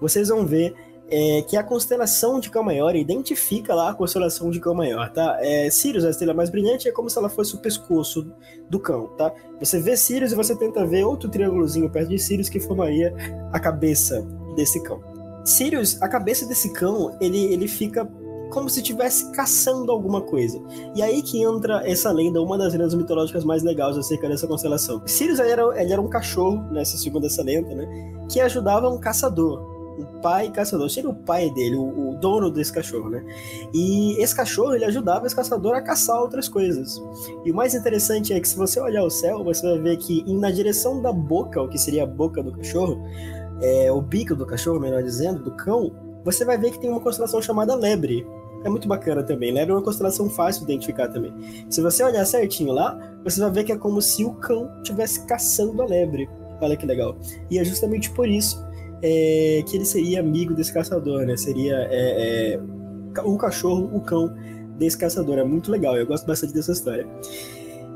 vocês 0.00 0.28
vão 0.28 0.46
ver 0.46 0.74
é, 1.12 1.42
que 1.42 1.56
é 1.56 1.60
a 1.60 1.62
constelação 1.62 2.40
de 2.40 2.48
Cão 2.48 2.62
Maior, 2.62 2.96
identifica 2.96 3.74
lá 3.74 3.90
a 3.90 3.94
constelação 3.94 4.50
de 4.50 4.58
Cão 4.58 4.74
Maior, 4.74 5.12
tá? 5.12 5.36
É, 5.40 5.68
Sirius, 5.68 6.06
a 6.06 6.10
estrela 6.10 6.32
mais 6.32 6.48
brilhante, 6.48 6.88
é 6.88 6.92
como 6.92 7.10
se 7.10 7.18
ela 7.18 7.28
fosse 7.28 7.54
o 7.54 7.58
pescoço 7.58 8.32
do 8.70 8.80
cão, 8.80 9.08
tá? 9.18 9.30
Você 9.60 9.78
vê 9.78 9.94
Sirius 9.94 10.32
e 10.32 10.34
você 10.34 10.56
tenta 10.56 10.86
ver 10.86 11.04
outro 11.04 11.28
triângulozinho 11.28 11.90
perto 11.90 12.08
de 12.08 12.18
Sirius 12.18 12.48
que 12.48 12.58
formaria 12.58 13.14
a 13.52 13.60
cabeça 13.60 14.26
desse 14.56 14.82
cão. 14.82 15.02
Sirius, 15.44 16.00
a 16.00 16.08
cabeça 16.08 16.46
desse 16.46 16.72
cão, 16.72 17.14
ele, 17.20 17.52
ele 17.52 17.68
fica 17.68 18.08
como 18.50 18.70
se 18.70 18.80
estivesse 18.80 19.30
caçando 19.32 19.92
alguma 19.92 20.22
coisa. 20.22 20.62
E 20.94 21.02
aí 21.02 21.22
que 21.22 21.42
entra 21.42 21.82
essa 21.86 22.10
lenda, 22.10 22.40
uma 22.40 22.56
das 22.56 22.72
lendas 22.72 22.94
mitológicas 22.94 23.44
mais 23.44 23.62
legais 23.62 23.98
acerca 23.98 24.28
dessa 24.28 24.46
constelação. 24.46 25.02
Sirius 25.06 25.38
ele 25.38 25.50
era, 25.50 25.82
ele 25.82 25.92
era 25.92 26.00
um 26.00 26.08
cachorro, 26.08 26.62
nessa 26.70 26.96
segunda 26.96 27.26
essa 27.26 27.42
lenda, 27.42 27.74
né? 27.74 27.86
Que 28.30 28.40
ajudava 28.40 28.88
um 28.88 28.98
caçador 28.98 29.71
o 30.02 30.20
pai 30.20 30.50
caçador, 30.50 30.88
seria 30.90 31.10
o 31.10 31.14
pai 31.14 31.50
dele, 31.50 31.76
o, 31.76 32.10
o, 32.10 32.14
dono 32.16 32.50
desse 32.50 32.72
cachorro, 32.72 33.10
né? 33.10 33.24
E 33.72 34.20
esse 34.22 34.34
cachorro 34.34 34.74
ele 34.74 34.84
ajudava 34.84 35.26
esse 35.26 35.34
caçador 35.34 35.74
a 35.74 35.80
caçar 35.80 36.20
outras 36.20 36.48
coisas. 36.48 37.00
E 37.44 37.50
o 37.50 37.54
mais 37.54 37.74
interessante 37.74 38.32
é 38.32 38.40
que 38.40 38.48
se 38.48 38.56
você 38.56 38.80
olhar 38.80 39.04
o 39.04 39.10
céu, 39.10 39.42
você 39.42 39.62
vai 39.62 39.78
ver 39.78 39.96
que 39.96 40.24
na 40.34 40.50
direção 40.50 41.00
da 41.00 41.12
boca, 41.12 41.62
o 41.62 41.68
que 41.68 41.78
seria 41.78 42.04
a 42.04 42.06
boca 42.06 42.42
do 42.42 42.52
cachorro, 42.52 43.02
é, 43.60 43.90
o 43.90 44.00
bico 44.00 44.34
do 44.34 44.46
cachorro, 44.46 44.80
melhor 44.80 45.02
dizendo, 45.02 45.42
do 45.42 45.52
cão, 45.52 45.92
você 46.24 46.44
vai 46.44 46.58
ver 46.58 46.70
que 46.70 46.80
tem 46.80 46.90
uma 46.90 47.00
constelação 47.00 47.40
chamada 47.40 47.74
Lebre. 47.74 48.26
É 48.64 48.68
muito 48.68 48.86
bacana 48.86 49.22
também. 49.22 49.52
Lebre 49.52 49.72
é 49.72 49.76
uma 49.76 49.82
constelação 49.82 50.30
fácil 50.30 50.64
de 50.64 50.72
identificar 50.72 51.08
também. 51.08 51.32
Se 51.68 51.80
você 51.80 52.04
olhar 52.04 52.24
certinho 52.24 52.72
lá, 52.72 52.96
você 53.24 53.40
vai 53.40 53.50
ver 53.50 53.64
que 53.64 53.72
é 53.72 53.76
como 53.76 54.00
se 54.00 54.24
o 54.24 54.34
cão 54.34 54.70
estivesse 54.76 55.26
caçando 55.26 55.82
a 55.82 55.86
lebre. 55.86 56.28
Olha 56.60 56.76
que 56.76 56.86
legal. 56.86 57.16
E 57.50 57.58
é 57.58 57.64
justamente 57.64 58.10
por 58.10 58.28
isso 58.28 58.64
é, 59.02 59.62
que 59.66 59.76
ele 59.76 59.84
seria 59.84 60.20
amigo 60.20 60.54
desse 60.54 60.72
caçador, 60.72 61.26
né? 61.26 61.36
Seria 61.36 61.76
é, 61.90 62.54
é, 62.54 62.60
o 63.24 63.36
cachorro, 63.36 63.90
o 63.92 64.00
cão 64.00 64.32
desse 64.78 64.96
caçador. 64.96 65.38
É 65.38 65.44
muito 65.44 65.70
legal, 65.70 65.96
eu 65.96 66.06
gosto 66.06 66.26
bastante 66.26 66.54
dessa 66.54 66.72
história. 66.72 67.06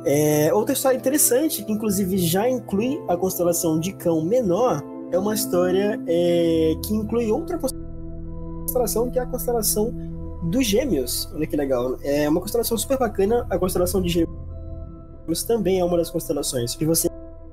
É, 0.04 0.52
outra 0.52 0.72
história 0.72 0.96
interessante, 0.96 1.64
que 1.64 1.72
inclusive 1.72 2.18
já 2.18 2.48
inclui 2.48 3.00
a 3.08 3.16
constelação 3.16 3.78
de 3.78 3.92
cão 3.92 4.24
menor, 4.24 4.82
é 5.12 5.18
uma 5.18 5.34
história 5.34 6.00
é, 6.06 6.74
que 6.84 6.94
inclui 6.94 7.30
outra 7.30 7.58
constelação, 7.58 9.10
que 9.10 9.18
é 9.18 9.22
a 9.22 9.26
constelação 9.26 9.94
dos 10.50 10.66
gêmeos. 10.66 11.30
Olha 11.34 11.46
que 11.46 11.56
legal. 11.56 11.96
É 12.02 12.28
uma 12.28 12.40
constelação 12.40 12.76
super 12.76 12.98
bacana, 12.98 13.46
a 13.48 13.58
constelação 13.58 14.02
de 14.02 14.08
gêmeos 14.08 14.46
também 15.46 15.80
é 15.80 15.84
uma 15.84 15.96
das 15.96 16.10
constelações 16.10 16.76
que 16.76 16.84
você 16.84 17.08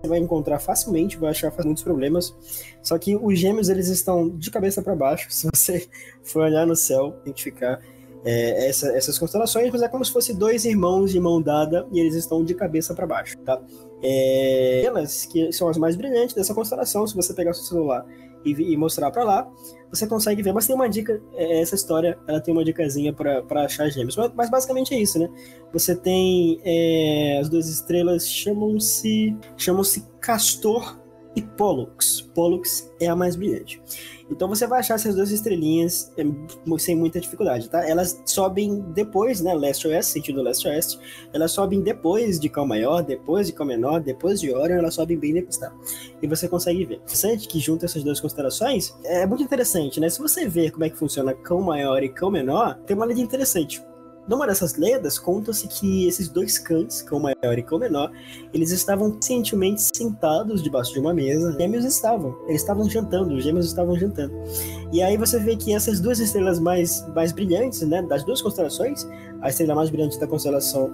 vai 0.08 0.20
encontrar 0.20 0.60
facilmente, 0.60 1.18
vai 1.18 1.32
achar 1.32 1.52
muitos 1.64 1.84
problemas. 1.84 2.36
Só 2.82 2.98
que 2.98 3.16
os 3.16 3.40
gêmeos 3.40 3.70
eles 3.70 3.88
estão 3.88 4.30
de 4.30 4.52
cabeça 4.52 4.82
para 4.82 4.96
baixo. 4.96 5.28
Se 5.32 5.48
você 5.54 5.88
for 6.24 6.44
olhar 6.44 6.66
no 6.66 6.76
céu, 6.76 7.16
identificar 7.22 7.80
é, 8.26 8.70
essa, 8.70 8.96
essas 8.96 9.18
constelações, 9.18 9.72
mas 9.72 9.82
é 9.82 9.88
como 9.88 10.04
se 10.04 10.12
fosse 10.12 10.34
dois 10.34 10.66
irmãos 10.66 11.12
de 11.12 11.20
mão 11.20 11.42
dada 11.42 11.88
e 11.92 12.00
eles 12.00 12.16
estão 12.16 12.44
de 12.44 12.54
cabeça 12.54 12.94
para 12.94 13.06
baixo, 13.06 13.38
tá? 13.40 13.62
É, 14.02 14.84
elas 14.86 15.26
que 15.26 15.52
são 15.52 15.68
as 15.68 15.78
mais 15.78 15.96
brilhantes 15.96 16.36
dessa 16.36 16.54
constelação. 16.54 17.06
Se 17.08 17.16
você 17.16 17.34
pegar 17.34 17.54
seu 17.54 17.64
celular 17.64 18.06
e, 18.44 18.74
e 18.74 18.78
mostrar 18.78 19.12
para 19.12 19.24
lá, 19.24 19.52
você 19.90 20.08
consegue 20.08 20.42
ver. 20.42 20.54
Mas 20.54 20.66
tem 20.66 20.76
uma 20.76 20.90
dica, 20.90 21.22
é, 21.34 21.62
essa 21.62 21.76
história, 21.76 22.18
ela 22.28 22.42
tem 22.42 22.54
uma 22.54 22.64
dicasinha 22.64 23.14
para 23.14 23.64
achar 23.64 23.90
gêmeos. 23.90 24.16
Mas, 24.16 24.32
mas, 24.36 24.50
basicamente 24.50 24.94
é 24.94 25.00
isso, 25.00 25.20
né? 25.20 25.30
Você 25.72 25.96
tem 25.96 26.60
é, 26.64 27.38
as 27.40 27.50
duas 27.50 27.70
estrelas 27.70 28.28
chamam-se 28.28 29.36
chamam-se 29.58 30.06
Castor 30.20 31.03
e 31.36 31.42
Pollux. 31.42 32.22
Pollux 32.34 32.92
é 33.00 33.08
a 33.08 33.16
mais 33.16 33.36
brilhante. 33.36 33.82
Então 34.30 34.48
você 34.48 34.66
vai 34.66 34.80
achar 34.80 34.96
essas 34.96 35.16
duas 35.16 35.32
estrelinhas 35.32 36.12
é, 36.18 36.24
sem 36.78 36.96
muita 36.96 37.20
dificuldade, 37.20 37.70
tá? 37.70 37.88
Elas 37.88 38.22
sobem 38.26 38.80
depois, 38.94 39.42
né? 39.42 39.54
Leste-oeste, 39.54 40.14
sentido 40.14 40.42
leste-oeste. 40.42 41.00
Elas 41.32 41.52
sobem 41.52 41.82
depois 41.82 42.40
de 42.40 42.50
Cal 42.50 42.66
Maior, 42.66 43.04
depois 43.04 43.48
de 43.48 43.54
Cal 43.54 43.66
Menor, 43.66 44.02
depois 44.02 44.40
de 44.40 44.54
Orion, 44.54 44.78
elas 44.78 44.96
sobem 44.96 45.18
bem 45.18 45.34
depois, 45.34 45.58
tá? 45.58 45.72
E 46.22 46.28
você 46.28 46.48
consegue 46.48 46.86
ver. 46.86 46.96
Interessante 46.96 47.48
que 47.48 47.60
junta 47.60 47.86
essas 47.86 48.04
duas 48.04 48.20
constelações 48.20 48.94
é 49.04 49.26
muito 49.26 49.44
interessante, 49.44 50.00
né? 50.00 50.10
Se 50.10 50.20
você 50.20 50.48
ver 50.48 50.72
como 50.72 50.86
é 50.86 50.90
que 50.90 50.98
funciona 50.98 51.34
Cão 51.34 51.62
Maior 51.62 52.02
e 52.04 52.10
Cão 52.10 52.32
Menor, 52.32 52.80
tem 52.86 52.96
uma 52.96 53.06
lei 53.06 53.20
interessante. 53.20 53.84
Numa 54.28 54.48
dessas 54.48 54.76
lendas, 54.78 55.20
conta-se 55.20 55.68
que 55.68 56.08
esses 56.08 56.30
dois 56.30 56.58
cães, 56.58 57.02
cão 57.02 57.20
maior 57.20 57.58
e 57.58 57.62
cão 57.62 57.78
menor, 57.78 58.10
eles 58.54 58.72
estavam 58.72 59.12
conscientemente 59.12 59.82
sentados 59.94 60.64
debaixo 60.64 60.94
de 60.94 61.00
uma 61.00 61.14
mesa. 61.14 61.50
Os 61.50 61.58
gêmeos 61.58 61.84
estavam, 61.84 62.34
eles 62.48 62.62
estavam 62.62 62.90
jantando, 62.90 63.36
os 63.36 63.44
gêmeos 63.44 63.66
estavam 63.66 63.98
jantando. 63.98 64.34
E 64.94 65.02
aí 65.02 65.18
você 65.18 65.38
vê 65.40 65.58
que 65.58 65.74
essas 65.74 66.00
duas 66.00 66.20
estrelas 66.20 66.58
mais, 66.58 67.06
mais 67.10 67.34
brilhantes, 67.34 67.82
né, 67.82 68.02
das 68.02 68.24
duas 68.24 68.42
constelações, 68.42 69.06
a 69.42 69.50
estrela 69.50 69.76
mais 69.76 69.90
brilhante 69.90 70.18
da 70.18 70.26
constelação 70.26 70.90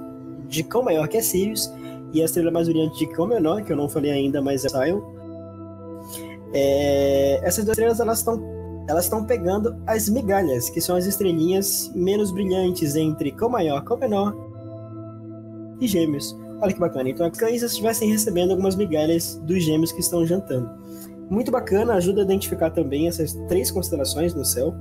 de 0.47 0.63
cão 0.63 0.81
maior, 0.81 1.07
que 1.07 1.17
é 1.17 1.21
Sirius, 1.21 1.71
e 2.11 2.23
a 2.23 2.25
estrela 2.25 2.49
mais 2.49 2.67
brilhante 2.67 2.97
de 2.97 3.07
cão 3.13 3.27
menor, 3.27 3.63
que 3.63 3.71
eu 3.71 3.77
não 3.77 3.87
falei 3.87 4.09
ainda, 4.09 4.41
mas 4.41 4.65
é 4.65 4.69
Sion. 4.69 5.01
É, 6.51 7.39
essas 7.43 7.63
duas 7.63 7.77
estrelas 7.77 7.99
elas 7.99 8.17
estão 8.17 8.58
elas 8.89 9.05
estão 9.05 9.23
pegando 9.23 9.79
as 9.85 10.09
migalhas, 10.09 10.67
que 10.67 10.81
são 10.81 10.95
as 10.95 11.05
estrelinhas 11.05 11.91
menos 11.93 12.31
brilhantes 12.31 12.95
entre 12.95 13.31
Cão 13.31 13.47
Maior, 13.47 13.83
Cão 13.83 13.95
Menor 13.95 14.35
e 15.79 15.87
Gêmeos. 15.87 16.35
Olha 16.59 16.73
que 16.73 16.79
bacana. 16.79 17.07
Então, 17.07 17.27
as 17.27 17.37
cães 17.37 17.61
estivessem 17.61 18.09
recebendo 18.09 18.49
algumas 18.49 18.75
migalhas 18.75 19.35
dos 19.43 19.63
gêmeos 19.63 19.91
que 19.91 19.99
estão 19.99 20.25
jantando. 20.25 20.67
Muito 21.29 21.51
bacana, 21.51 21.93
ajuda 21.93 22.21
a 22.21 22.23
identificar 22.23 22.71
também 22.71 23.07
essas 23.07 23.33
três 23.47 23.69
constelações 23.69 24.33
no 24.33 24.43
céu. 24.43 24.73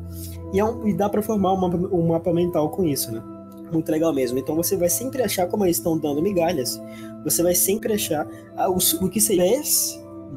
E, 0.54 0.58
é 0.58 0.64
um, 0.64 0.88
e 0.88 0.94
dá 0.94 1.10
para 1.10 1.20
formar 1.20 1.52
um 1.52 1.56
mapa, 1.56 1.76
um 1.76 2.08
mapa 2.08 2.32
mental 2.32 2.70
com 2.70 2.86
isso, 2.86 3.12
né? 3.12 3.22
Muito 3.70 3.92
legal 3.92 4.14
mesmo. 4.14 4.38
Então 4.38 4.56
você 4.56 4.74
vai 4.74 4.88
sempre 4.88 5.22
achar 5.22 5.46
como 5.48 5.66
eles 5.66 5.76
estão 5.76 5.98
dando 5.98 6.22
migalhas. 6.22 6.80
Você 7.24 7.42
vai 7.42 7.54
sempre 7.54 7.92
achar 7.92 8.26
o, 8.70 9.04
o 9.04 9.10
que 9.10 9.20
seria 9.20 9.60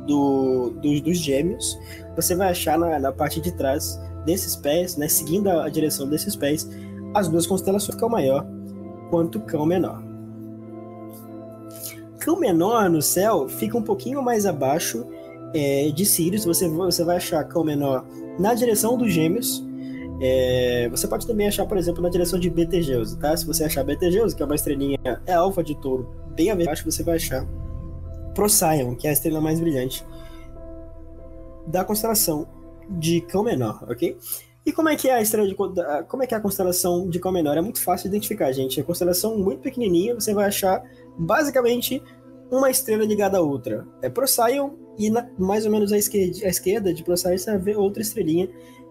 do, 0.05 0.71
dos, 0.81 1.01
dos 1.01 1.17
gêmeos, 1.17 1.77
você 2.15 2.35
vai 2.35 2.49
achar 2.49 2.77
na, 2.77 2.99
na 2.99 3.11
parte 3.11 3.39
de 3.39 3.51
trás 3.51 3.99
desses 4.25 4.55
pés, 4.55 4.97
né, 4.97 5.07
seguindo 5.07 5.49
a, 5.49 5.69
direção 5.69 6.07
desses 6.07 6.35
pés, 6.35 6.69
as 7.13 7.27
duas 7.27 7.47
constelações, 7.47 7.97
cão 7.97 8.09
maior 8.09 8.45
quanto 9.09 9.39
cão 9.41 9.65
menor. 9.65 10.03
Cão 12.19 12.39
menor 12.39 12.89
no 12.89 13.01
céu 13.01 13.49
fica 13.49 13.77
um 13.77 13.81
pouquinho 13.81 14.21
mais 14.21 14.45
abaixo 14.45 15.05
é, 15.53 15.89
de 15.89 16.05
Sirius, 16.05 16.45
você, 16.45 16.67
você 16.67 17.03
vai 17.03 17.17
achar 17.17 17.43
cão 17.45 17.63
menor 17.63 18.05
na 18.39 18.53
direção 18.53 18.97
dos 18.97 19.11
gêmeos, 19.11 19.63
é, 20.21 20.87
você 20.89 21.07
pode 21.07 21.25
também 21.25 21.47
achar, 21.47 21.65
por 21.65 21.77
exemplo, 21.77 22.01
na 22.01 22.09
direção 22.09 22.39
de 22.39 22.47
Betelgeuse, 22.47 23.17
tá? 23.17 23.35
Se 23.35 23.45
você 23.45 23.63
achar 23.63 23.83
Betelgeuse, 23.83 24.35
que 24.35 24.43
é 24.43 24.45
uma 24.45 24.53
estrelinha, 24.53 24.99
é 25.25 25.33
alfa 25.33 25.63
de 25.63 25.75
touro, 25.81 26.07
bem 26.35 26.51
abaixo, 26.51 26.85
você 26.85 27.03
vai 27.03 27.15
achar 27.15 27.43
Procyon, 28.33 28.95
que 28.95 29.07
é 29.07 29.09
a 29.09 29.13
estrela 29.13 29.41
mais 29.41 29.59
brilhante 29.59 30.05
da 31.67 31.83
constelação 31.83 32.47
de 32.89 33.21
Cão 33.21 33.43
Menor, 33.43 33.83
ok? 33.89 34.17
E 34.65 34.71
como 34.71 34.89
é 34.89 34.95
que 34.95 35.09
é 35.09 35.15
a 35.15 35.21
estrela 35.21 35.47
de 35.47 35.55
como 35.55 36.23
é 36.23 36.27
que 36.27 36.33
é 36.33 36.37
a 36.37 36.41
constelação 36.41 37.09
de 37.09 37.19
Cão 37.19 37.31
Menor? 37.31 37.57
É 37.57 37.61
muito 37.61 37.81
fácil 37.81 38.09
de 38.09 38.15
identificar, 38.15 38.51
gente. 38.51 38.79
É 38.79 38.83
constelação 38.83 39.37
muito 39.37 39.61
pequenininha, 39.61 40.13
você 40.13 40.33
vai 40.33 40.45
achar 40.45 40.83
basicamente 41.17 42.01
uma 42.51 42.69
estrela 42.69 43.03
ligada 43.03 43.37
à 43.37 43.41
outra. 43.41 43.87
É 44.01 44.09
Procyon 44.09 44.71
e 44.97 45.09
na, 45.09 45.27
mais 45.39 45.65
ou 45.65 45.71
menos 45.71 45.91
à 45.91 45.97
esquerda, 45.97 46.45
à 46.45 46.49
esquerda 46.49 46.93
de 46.93 47.03
Procyon 47.03 47.37
você 47.37 47.51
vai 47.51 47.59
ver 47.59 47.77
outra 47.77 48.01
estrelinha 48.01 48.49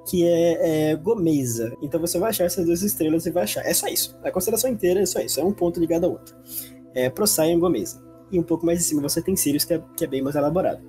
que 0.09 0.26
é, 0.26 0.90
é 0.90 0.97
Gomeza. 0.97 1.76
Então 1.82 2.00
você 2.00 2.18
vai 2.18 2.30
achar 2.30 2.44
essas 2.44 2.64
duas 2.64 2.82
estrelas 2.82 3.26
e 3.26 3.30
vai 3.30 3.44
achar. 3.44 3.64
É 3.64 3.73
só 3.73 3.87
isso. 3.87 4.18
A 4.25 4.30
constelação 4.30 4.70
inteira 4.70 5.00
é 5.00 5.06
só 5.06 5.20
isso. 5.20 5.38
É 5.38 5.44
um 5.44 5.52
ponto 5.52 5.78
ligado 5.78 6.04
ao 6.04 6.12
outro. 6.12 6.35
É 6.94 7.09
Procyon 7.09 7.44
e 7.44 7.56
Gomeza 7.56 8.10
e 8.31 8.39
um 8.39 8.43
pouco 8.43 8.65
mais 8.65 8.81
em 8.81 8.83
cima 8.83 9.03
você 9.03 9.23
tem 9.23 9.37
Sirius, 9.37 9.65
que 9.65 9.75
é, 9.75 9.83
que 9.97 10.05
é 10.05 10.07
bem 10.07 10.23
mais 10.23 10.37
elaborado. 10.37 10.81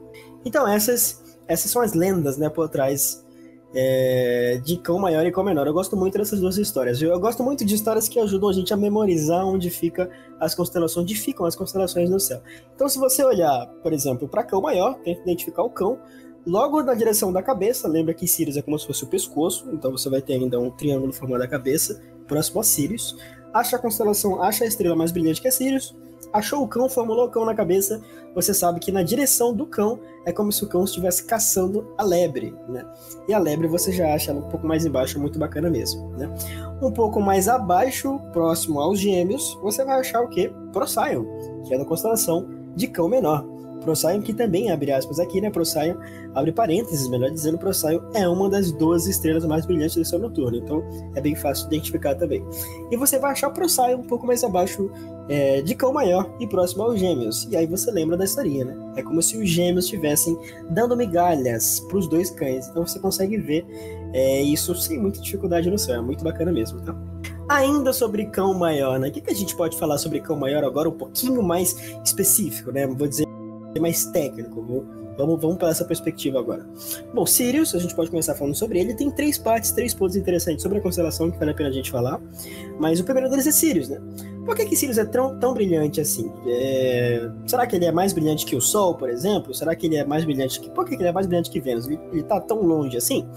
Então, 0.46 0.68
essas, 0.68 1.24
essas 1.48 1.72
são 1.72 1.82
as 1.82 1.94
lendas 1.94 2.38
né, 2.38 2.50
por 2.50 2.68
trás 2.70 3.24
é, 3.74 4.60
de 4.64 4.78
Cão 4.78 5.00
Maior 5.00 5.26
e 5.26 5.32
Cão 5.32 5.44
Menor. 5.44 5.66
Eu 5.66 5.74
gosto 5.74 5.96
muito 5.96 6.18
dessas 6.18 6.40
duas 6.40 6.58
histórias. 6.58 7.02
Eu 7.02 7.20
gosto 7.20 7.44
muito 7.44 7.64
de 7.64 7.76
histórias 7.76 8.08
que 8.08 8.20
ajudam 8.20 8.50
a 8.50 8.54
gente 8.54 8.74
a 8.74 8.78
memorizar 8.78 9.46
onde 9.46 9.70
fica 9.70 10.10
as 10.40 10.54
constelações, 10.54 11.04
onde 11.04 11.16
ficam 11.16 11.46
as 11.46 11.56
constelações 11.56 12.10
no 12.10 12.20
céu. 12.20 12.42
Então, 12.76 12.88
se 12.90 12.98
você 13.00 13.24
olhar, 13.24 13.68
por 13.82 13.94
exemplo, 13.94 14.28
para 14.28 14.44
Cão 14.44 14.62
Maior, 14.62 14.96
tenta 14.96 15.22
identificar 15.22 15.64
o 15.64 15.70
cão. 15.70 16.00
Logo 16.46 16.82
na 16.82 16.96
direção 16.96 17.32
da 17.32 17.44
cabeça, 17.44 17.88
lembra 17.88 18.16
que 18.16 18.28
Sirius 18.28 18.58
é 18.58 18.64
como 18.64 18.78
se 18.78 18.88
fosse 18.88 19.04
o 19.04 19.08
pescoço, 19.08 19.70
então 19.72 19.92
você 19.92 20.10
vai 20.10 20.22
ter 20.24 20.34
ainda 20.34 20.60
um 20.60 20.72
triângulo 20.72 21.14
formando 21.14 21.44
a 21.44 21.48
cabeça, 21.48 22.02
próximo 22.28 22.60
a 22.60 22.64
Sirius. 22.64 23.16
Acha 23.54 23.76
a 23.76 23.80
constelação, 23.80 24.42
acha 24.42 24.64
a 24.64 24.68
estrela 24.68 24.96
mais 24.96 25.12
brilhante 25.12 25.40
que 25.40 25.48
é 25.48 25.52
Sirius, 25.52 25.96
achou 26.34 26.64
o 26.64 26.68
cão, 26.68 26.90
formulou 26.90 27.26
o 27.26 27.30
cão 27.30 27.46
na 27.46 27.54
cabeça, 27.54 28.02
você 28.34 28.54
sabe 28.54 28.80
que 28.80 28.92
na 28.92 29.04
direção 29.04 29.54
do 29.54 29.66
cão 29.66 30.00
é 30.26 30.32
como 30.32 30.52
se 30.52 30.64
o 30.64 30.68
cão 30.68 30.84
estivesse 30.84 31.24
caçando 31.26 31.94
a 31.98 32.04
lebre, 32.04 32.56
né? 32.70 32.86
E 33.28 33.34
a 33.34 33.40
lebre 33.40 33.68
você 33.68 33.92
já 33.92 34.14
acha 34.14 34.32
um 34.32 34.42
pouco 34.42 34.66
mais 34.66 34.86
embaixo, 34.86 35.20
muito 35.20 35.38
bacana 35.38 35.70
mesmo, 35.70 36.10
né? 36.12 36.30
Um 36.82 36.92
pouco 36.92 37.20
mais 37.20 37.48
abaixo, 37.48 38.20
próximo 38.32 38.80
aos 38.80 39.00
gêmeos, 39.00 39.58
você 39.62 39.84
vai 39.84 40.00
achar 40.00 40.22
o 40.22 40.30
quê? 40.30 40.52
Procyon, 40.72 41.26
que 41.66 41.74
é 41.74 41.78
da 41.78 41.86
constelação 41.86 42.48
de 42.76 42.88
cão 42.88 43.10
menor. 43.10 43.46
Procyon, 43.82 44.22
que 44.22 44.34
também 44.34 44.72
abre 44.72 44.92
aspas 44.92 45.20
aqui, 45.20 45.42
né? 45.42 45.50
Procyon 45.50 45.96
abre 46.34 46.52
parênteses, 46.52 47.08
melhor 47.10 47.30
dizendo, 47.32 47.58
Procyon 47.58 48.00
é 48.14 48.28
uma 48.28 48.50
das 48.50 48.72
12 48.72 49.10
estrelas 49.10 49.46
mais 49.46 49.66
brilhantes 49.66 49.96
do 49.96 50.06
céu 50.06 50.20
noturno, 50.20 50.58
então 50.58 50.84
é 51.16 51.22
bem 51.22 51.36
fácil 51.36 51.68
de 51.68 51.76
identificar 51.76 52.16
também. 52.16 52.44
E 52.90 52.98
você 52.98 53.20
vai 53.20 53.32
achar 53.32 53.50
Procyon 53.50 53.98
um 53.98 54.04
pouco 54.04 54.26
mais 54.26 54.44
abaixo 54.44 54.90
é, 55.28 55.62
de 55.62 55.76
Cão 55.76 55.94
Maior 55.94 56.30
e 56.40 56.48
próximo 56.48 56.84
aos 56.84 57.00
Gêmeos. 57.00 57.48
E 57.50 57.58
aí 57.58 57.66
você 57.66 57.92
lembra 57.92 58.18
da 58.18 58.26
historinha, 58.26 58.66
né? 58.66 58.94
É 58.96 59.04
como 59.04 59.22
se 59.22 59.38
os 59.38 59.50
Gêmeos 59.50 59.86
estivessem 59.86 60.38
dando 60.70 60.96
migalhas 60.96 61.80
para 61.82 61.98
os 61.98 62.08
dois 62.08 62.30
cães, 62.30 62.68
então 62.68 62.86
você 62.86 63.00
consegue 63.00 63.38
ver 63.38 63.66
é, 64.14 64.42
isso 64.42 64.76
sem 64.76 65.00
muita 65.00 65.22
dificuldade 65.22 65.70
no 65.70 65.78
céu, 65.78 65.96
é 65.96 66.02
muito 66.02 66.24
bacana 66.24 66.52
mesmo, 66.52 66.82
tá? 66.82 66.96
Ainda 67.48 67.92
sobre 67.92 68.26
cão 68.26 68.54
maior, 68.54 69.00
né? 69.00 69.10
O 69.10 69.12
que, 69.12 69.22
que 69.22 69.32
a 69.32 69.36
gente 69.36 69.56
pode 69.56 69.78
falar 69.78 69.98
sobre 69.98 70.20
cão 70.22 70.38
maior 70.38 70.64
agora 70.64 70.88
um 70.88 70.94
pouquinho 70.94 71.42
mais 71.42 71.76
específico, 72.04 72.72
né? 72.72 72.88
Vou 72.88 73.08
dizer 73.08 73.31
mais 73.80 74.06
técnico. 74.06 74.62
Vou, 74.62 74.86
vamos, 75.18 75.42
vamos 75.42 75.58
para 75.58 75.70
essa 75.70 75.86
perspectiva 75.86 76.40
agora. 76.40 76.66
Bom, 77.14 77.26
Sirius, 77.26 77.74
a 77.76 77.80
gente 77.80 77.96
pode 77.96 78.10
começar 78.10 78.36
falando 78.36 78.56
sobre 78.56 78.80
ele. 78.80 78.94
Tem 78.94 79.10
três 79.12 79.38
partes, 79.38 79.72
três 79.72 79.94
pontos 79.94 80.16
interessantes 80.16 80.62
sobre 80.62 80.80
a 80.80 80.82
constelação 80.82 81.32
que 81.32 81.38
vale 81.38 81.52
a 81.52 81.54
pena 81.54 81.70
a 81.70 81.74
gente 81.74 81.92
falar. 81.92 82.20
Mas 82.80 83.00
o 83.00 83.04
primeiro 83.04 83.30
deles 83.30 83.48
é 83.48 83.52
Sirius, 83.52 83.90
né? 83.90 84.02
Por 84.46 84.56
que, 84.56 84.66
que 84.66 84.76
Sirius 84.76 84.98
é 84.98 85.06
tão, 85.06 85.40
tão 85.40 85.54
brilhante 85.54 86.02
assim? 86.02 86.32
É... 86.48 87.30
Será 87.46 87.68
que 87.68 87.76
ele 87.76 87.86
é 87.86 87.92
mais 87.92 88.12
brilhante 88.12 88.46
que 88.46 88.56
o 88.56 88.62
Sol, 88.62 88.96
por 88.96 89.10
exemplo? 89.10 89.54
Será 89.54 89.76
que 89.76 89.86
ele 89.86 89.96
é 89.96 90.04
mais 90.04 90.26
brilhante 90.26 90.60
que. 90.60 90.70
Por 90.70 90.86
que, 90.86 90.96
que 90.96 91.02
ele 91.02 91.10
é 91.10 91.14
mais 91.14 91.28
brilhante 91.28 91.50
que 91.52 91.60
Vênus? 91.60 91.88
Ele, 91.88 92.00
ele 92.12 92.24
tá 92.24 92.40
tão 92.42 92.62
longe 92.62 92.98
assim? 92.98 93.28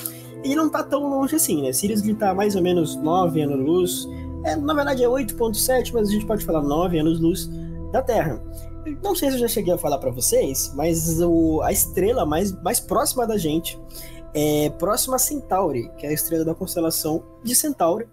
ele 0.44 0.54
não 0.54 0.68
tá 0.68 0.82
tão 0.82 1.08
longe 1.08 1.34
assim, 1.34 1.62
né? 1.62 1.72
Sirius 1.72 2.02
ele 2.02 2.14
tá 2.14 2.34
mais 2.34 2.54
ou 2.54 2.62
menos 2.62 2.96
9 2.96 3.40
anos-luz. 3.40 4.06
É, 4.44 4.54
na 4.54 4.74
verdade 4.74 5.02
é 5.02 5.08
8.7, 5.08 5.90
mas 5.94 6.08
a 6.08 6.12
gente 6.12 6.26
pode 6.26 6.44
falar 6.44 6.62
9 6.62 6.98
anos-luz 6.98 7.50
da 7.90 8.02
Terra. 8.02 8.42
Não 9.02 9.14
sei 9.14 9.30
se 9.30 9.36
eu 9.36 9.40
já 9.40 9.48
cheguei 9.48 9.72
a 9.72 9.78
falar 9.78 9.98
para 9.98 10.10
vocês, 10.10 10.72
mas 10.74 11.20
o, 11.20 11.62
a 11.62 11.72
estrela 11.72 12.26
mais, 12.26 12.52
mais 12.62 12.80
próxima 12.80 13.26
da 13.26 13.38
gente 13.38 13.78
é 14.34 14.68
próxima 14.70 15.16
a 15.16 15.18
Centauri, 15.18 15.90
que 15.96 16.06
é 16.06 16.10
a 16.10 16.12
estrela 16.12 16.44
da 16.44 16.54
constelação 16.54 17.22
de 17.42 17.54
Centauri, 17.54 18.06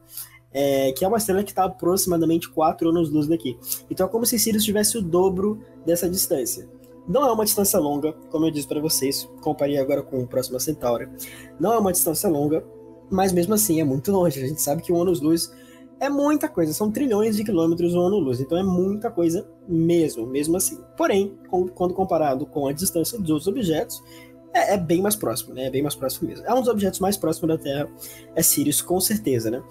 é, 0.54 0.92
que 0.92 1.04
é 1.04 1.08
uma 1.08 1.18
estrela 1.18 1.44
que 1.44 1.52
está 1.52 1.66
aproximadamente 1.66 2.50
4 2.50 2.90
anos-luz 2.90 3.28
daqui. 3.28 3.58
Então 3.90 4.06
é 4.06 4.10
como 4.10 4.26
se 4.26 4.38
Sirius 4.38 4.64
tivesse 4.64 4.98
o 4.98 5.02
dobro 5.02 5.60
dessa 5.86 6.10
distância. 6.10 6.70
Não 7.08 7.26
é 7.26 7.32
uma 7.32 7.44
distância 7.44 7.80
longa, 7.80 8.14
como 8.30 8.46
eu 8.46 8.52
disse 8.52 8.68
para 8.68 8.80
vocês, 8.80 9.28
comparei 9.42 9.78
agora 9.78 10.04
com 10.04 10.22
o 10.22 10.28
próximo 10.28 10.60
Centauri. 10.60 11.10
Não 11.60 11.74
é 11.74 11.80
uma 11.80 11.92
distância 11.92 12.30
longa, 12.30 12.64
mas 13.10 13.34
mesmo 13.34 13.54
assim 13.54 13.82
é 13.82 13.84
muito 13.84 14.12
longe. 14.12 14.42
A 14.42 14.48
gente 14.48 14.62
sabe 14.62 14.82
que 14.84 14.94
um 14.94 15.02
ano-luz 15.02 15.52
é 16.02 16.10
muita 16.10 16.50
coisa, 16.50 16.74
são 16.74 16.92
trilhões 16.92 17.38
de 17.38 17.44
quilômetros 17.44 17.94
um 17.94 18.02
ano-luz, 18.02 18.42
então 18.42 18.58
é 18.58 18.64
muita 18.64 19.12
coisa 19.12 19.48
mesmo, 19.68 20.26
mesmo 20.26 20.58
assim. 20.58 20.80
Porém, 20.98 21.38
com, 21.48 21.68
quando 21.68 21.94
comparado 21.94 22.44
com 22.48 22.66
a 22.66 22.74
distância 22.74 23.20
dos 23.20 23.30
outros 23.30 23.48
objetos, 23.48 24.04
é, 24.52 24.74
é, 24.74 24.78
bem 24.78 25.00
mais 25.00 25.16
próximo, 25.16 25.54
né? 25.54 25.68
É 25.68 25.70
bem 25.70 25.84
mais 25.84 25.94
próximo 25.94 26.28
mesmo. 26.28 26.44
É 26.44 26.52
um 26.52 26.60
dos 26.60 26.68
objetos 26.68 27.00
mais 27.00 27.18
próximos 27.18 27.56
da 27.56 27.64
Terra, 27.64 27.88
é 28.36 28.42
Sirius, 28.42 28.82
com 28.82 29.00
certeza, 29.00 29.52
né? 29.52 29.62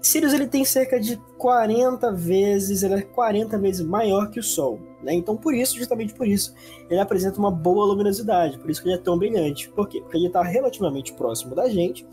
Sirius 0.00 0.32
ele 0.32 0.46
tem 0.46 0.64
cerca 0.64 1.00
de 1.00 1.16
40 1.38 2.12
vezes, 2.12 2.84
ele 2.84 2.94
é 2.94 3.02
40 3.02 3.58
vezes 3.58 3.84
maior 3.84 4.30
que 4.30 4.38
o 4.38 4.44
Sol, 4.44 4.78
né? 5.02 5.12
Então 5.12 5.36
por 5.36 5.52
isso, 5.54 5.76
justamente 5.76 6.14
por 6.14 6.28
isso, 6.28 6.54
ele 6.88 7.00
apresenta 7.00 7.36
uma 7.40 7.50
boa 7.50 7.84
luminosidade, 7.84 8.60
por 8.60 8.70
isso 8.70 8.80
que 8.80 8.88
ele 8.88 8.94
é 8.94 9.00
tão 9.00 9.18
brilhante. 9.18 9.68
Por 9.70 9.88
quê? 9.88 10.00
Porque 10.00 10.18
ele 10.18 10.28
está 10.28 10.40
relativamente 10.40 11.12
próximo 11.14 11.52
da 11.52 11.68
gente 11.68 12.06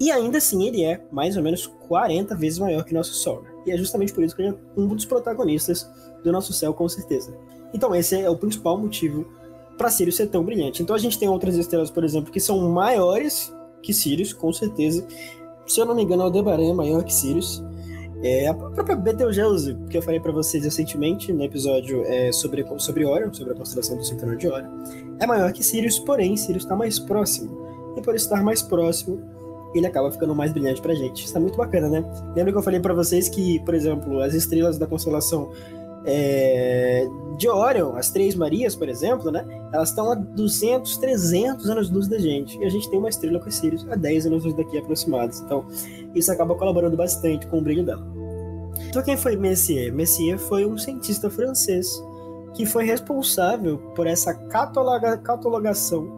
e 0.00 0.10
ainda 0.10 0.38
assim 0.38 0.66
ele 0.66 0.82
é 0.82 1.04
mais 1.12 1.36
ou 1.36 1.42
menos 1.42 1.66
40 1.66 2.34
vezes 2.34 2.58
maior 2.58 2.82
que 2.84 2.94
nosso 2.94 3.12
Sol. 3.12 3.44
E 3.66 3.70
é 3.70 3.76
justamente 3.76 4.14
por 4.14 4.24
isso 4.24 4.34
que 4.34 4.40
ele 4.40 4.50
é 4.50 4.54
um 4.74 4.88
dos 4.88 5.04
protagonistas 5.04 5.86
do 6.24 6.32
nosso 6.32 6.54
céu, 6.54 6.72
com 6.72 6.88
certeza. 6.88 7.36
Então 7.74 7.94
esse 7.94 8.18
é 8.18 8.28
o 8.28 8.36
principal 8.36 8.78
motivo 8.78 9.26
para 9.76 9.90
Sirius 9.90 10.16
ser 10.16 10.28
tão 10.28 10.42
brilhante. 10.42 10.82
Então 10.82 10.96
a 10.96 10.98
gente 10.98 11.18
tem 11.18 11.28
outras 11.28 11.54
estrelas, 11.56 11.90
por 11.90 12.02
exemplo, 12.02 12.32
que 12.32 12.40
são 12.40 12.58
maiores 12.70 13.52
que 13.82 13.92
Sirius, 13.92 14.32
com 14.32 14.52
certeza, 14.52 15.06
se 15.66 15.80
eu 15.80 15.86
não 15.86 15.94
me 15.94 16.02
engano, 16.02 16.22
Aldebaran 16.22 16.70
é 16.70 16.72
maior 16.72 17.04
que 17.04 17.12
Sirius. 17.12 17.62
É, 18.22 18.48
a 18.48 18.54
própria 18.54 18.96
Betelgeuse, 18.96 19.78
que 19.88 19.96
eu 19.96 20.02
falei 20.02 20.20
para 20.20 20.32
vocês 20.32 20.64
recentemente 20.64 21.32
no 21.32 21.42
episódio 21.42 22.04
é, 22.04 22.30
sobre, 22.32 22.66
sobre 22.78 23.06
Orion, 23.06 23.32
sobre 23.32 23.54
a 23.54 23.56
constelação 23.56 23.96
do 23.96 24.04
Cinturão 24.04 24.36
de 24.36 24.46
Orion, 24.46 24.68
é 25.18 25.26
maior 25.26 25.52
que 25.52 25.62
Sirius, 25.62 25.98
porém 25.98 26.36
Sirius 26.36 26.64
está 26.64 26.76
mais 26.76 26.98
próximo. 26.98 27.70
E 27.96 28.02
por 28.02 28.14
estar 28.14 28.42
mais 28.42 28.60
próximo, 28.62 29.22
ele 29.74 29.86
acaba 29.86 30.10
ficando 30.10 30.34
mais 30.34 30.52
brilhante 30.52 30.80
pra 30.80 30.94
gente. 30.94 31.24
Isso 31.24 31.32
tá 31.32 31.40
muito 31.40 31.56
bacana, 31.56 31.88
né? 31.88 32.04
Lembra 32.34 32.52
que 32.52 32.58
eu 32.58 32.62
falei 32.62 32.80
para 32.80 32.94
vocês 32.94 33.28
que, 33.28 33.60
por 33.60 33.74
exemplo, 33.74 34.20
as 34.20 34.34
estrelas 34.34 34.78
da 34.78 34.86
constelação 34.86 35.50
é, 36.04 37.06
de 37.36 37.48
Orion, 37.48 37.94
as 37.96 38.10
Três 38.10 38.34
Marias, 38.34 38.74
por 38.74 38.88
exemplo, 38.88 39.30
né? 39.30 39.44
Elas 39.72 39.90
estão 39.90 40.10
a 40.10 40.14
200, 40.14 40.96
300 40.96 41.70
anos-luz 41.70 42.08
da 42.08 42.18
gente. 42.18 42.58
E 42.58 42.64
a 42.64 42.68
gente 42.68 42.88
tem 42.90 42.98
uma 42.98 43.08
estrela 43.08 43.38
com 43.38 43.50
Sirius 43.50 43.86
a 43.90 43.94
10 43.94 44.26
anos-luz 44.26 44.54
daqui 44.54 44.78
aproximados. 44.78 45.40
Então, 45.40 45.64
isso 46.14 46.32
acaba 46.32 46.54
colaborando 46.54 46.96
bastante 46.96 47.46
com 47.46 47.58
o 47.58 47.62
brilho 47.62 47.84
dela. 47.84 48.04
Então, 48.88 49.02
quem 49.02 49.16
foi 49.16 49.36
Messier? 49.36 49.92
Messier 49.92 50.38
foi 50.38 50.66
um 50.66 50.76
cientista 50.76 51.30
francês 51.30 52.02
que 52.54 52.66
foi 52.66 52.84
responsável 52.84 53.78
por 53.94 54.06
essa 54.06 54.34
cataloga, 54.34 55.16
catalogação, 55.18 56.08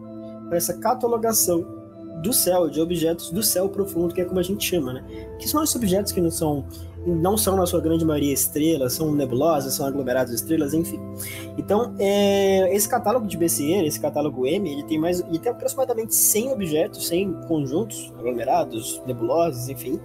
por 0.48 0.56
essa 0.56 0.74
catalogação 0.78 1.81
do 2.22 2.32
céu, 2.32 2.70
de 2.70 2.80
objetos 2.80 3.30
do 3.30 3.42
céu 3.42 3.68
profundo, 3.68 4.14
que 4.14 4.20
é 4.20 4.24
como 4.24 4.38
a 4.38 4.42
gente 4.42 4.64
chama, 4.64 4.92
né? 4.92 5.04
Que 5.38 5.48
são 5.48 5.62
esses 5.62 5.74
objetos 5.74 6.12
que 6.12 6.20
não 6.20 6.30
são, 6.30 6.64
não 7.04 7.36
são 7.36 7.56
na 7.56 7.66
sua 7.66 7.80
grande 7.80 8.04
maioria 8.04 8.32
estrelas, 8.32 8.92
são 8.92 9.12
nebulosas, 9.12 9.74
são 9.74 9.84
aglomerados 9.84 10.30
de 10.30 10.36
estrelas, 10.36 10.72
enfim. 10.72 11.00
Então, 11.58 11.94
é, 11.98 12.74
esse 12.74 12.88
catálogo 12.88 13.26
de 13.26 13.36
BCN, 13.36 13.86
esse 13.86 14.00
catálogo 14.00 14.46
M, 14.46 14.70
ele 14.70 14.84
tem 14.84 14.98
mais, 14.98 15.20
ele 15.20 15.38
tem 15.38 15.50
aproximadamente 15.50 16.14
100 16.14 16.52
objetos, 16.52 17.08
100 17.08 17.32
conjuntos 17.48 18.12
aglomerados, 18.18 19.02
nebulosas, 19.06 19.68
enfim. 19.68 20.00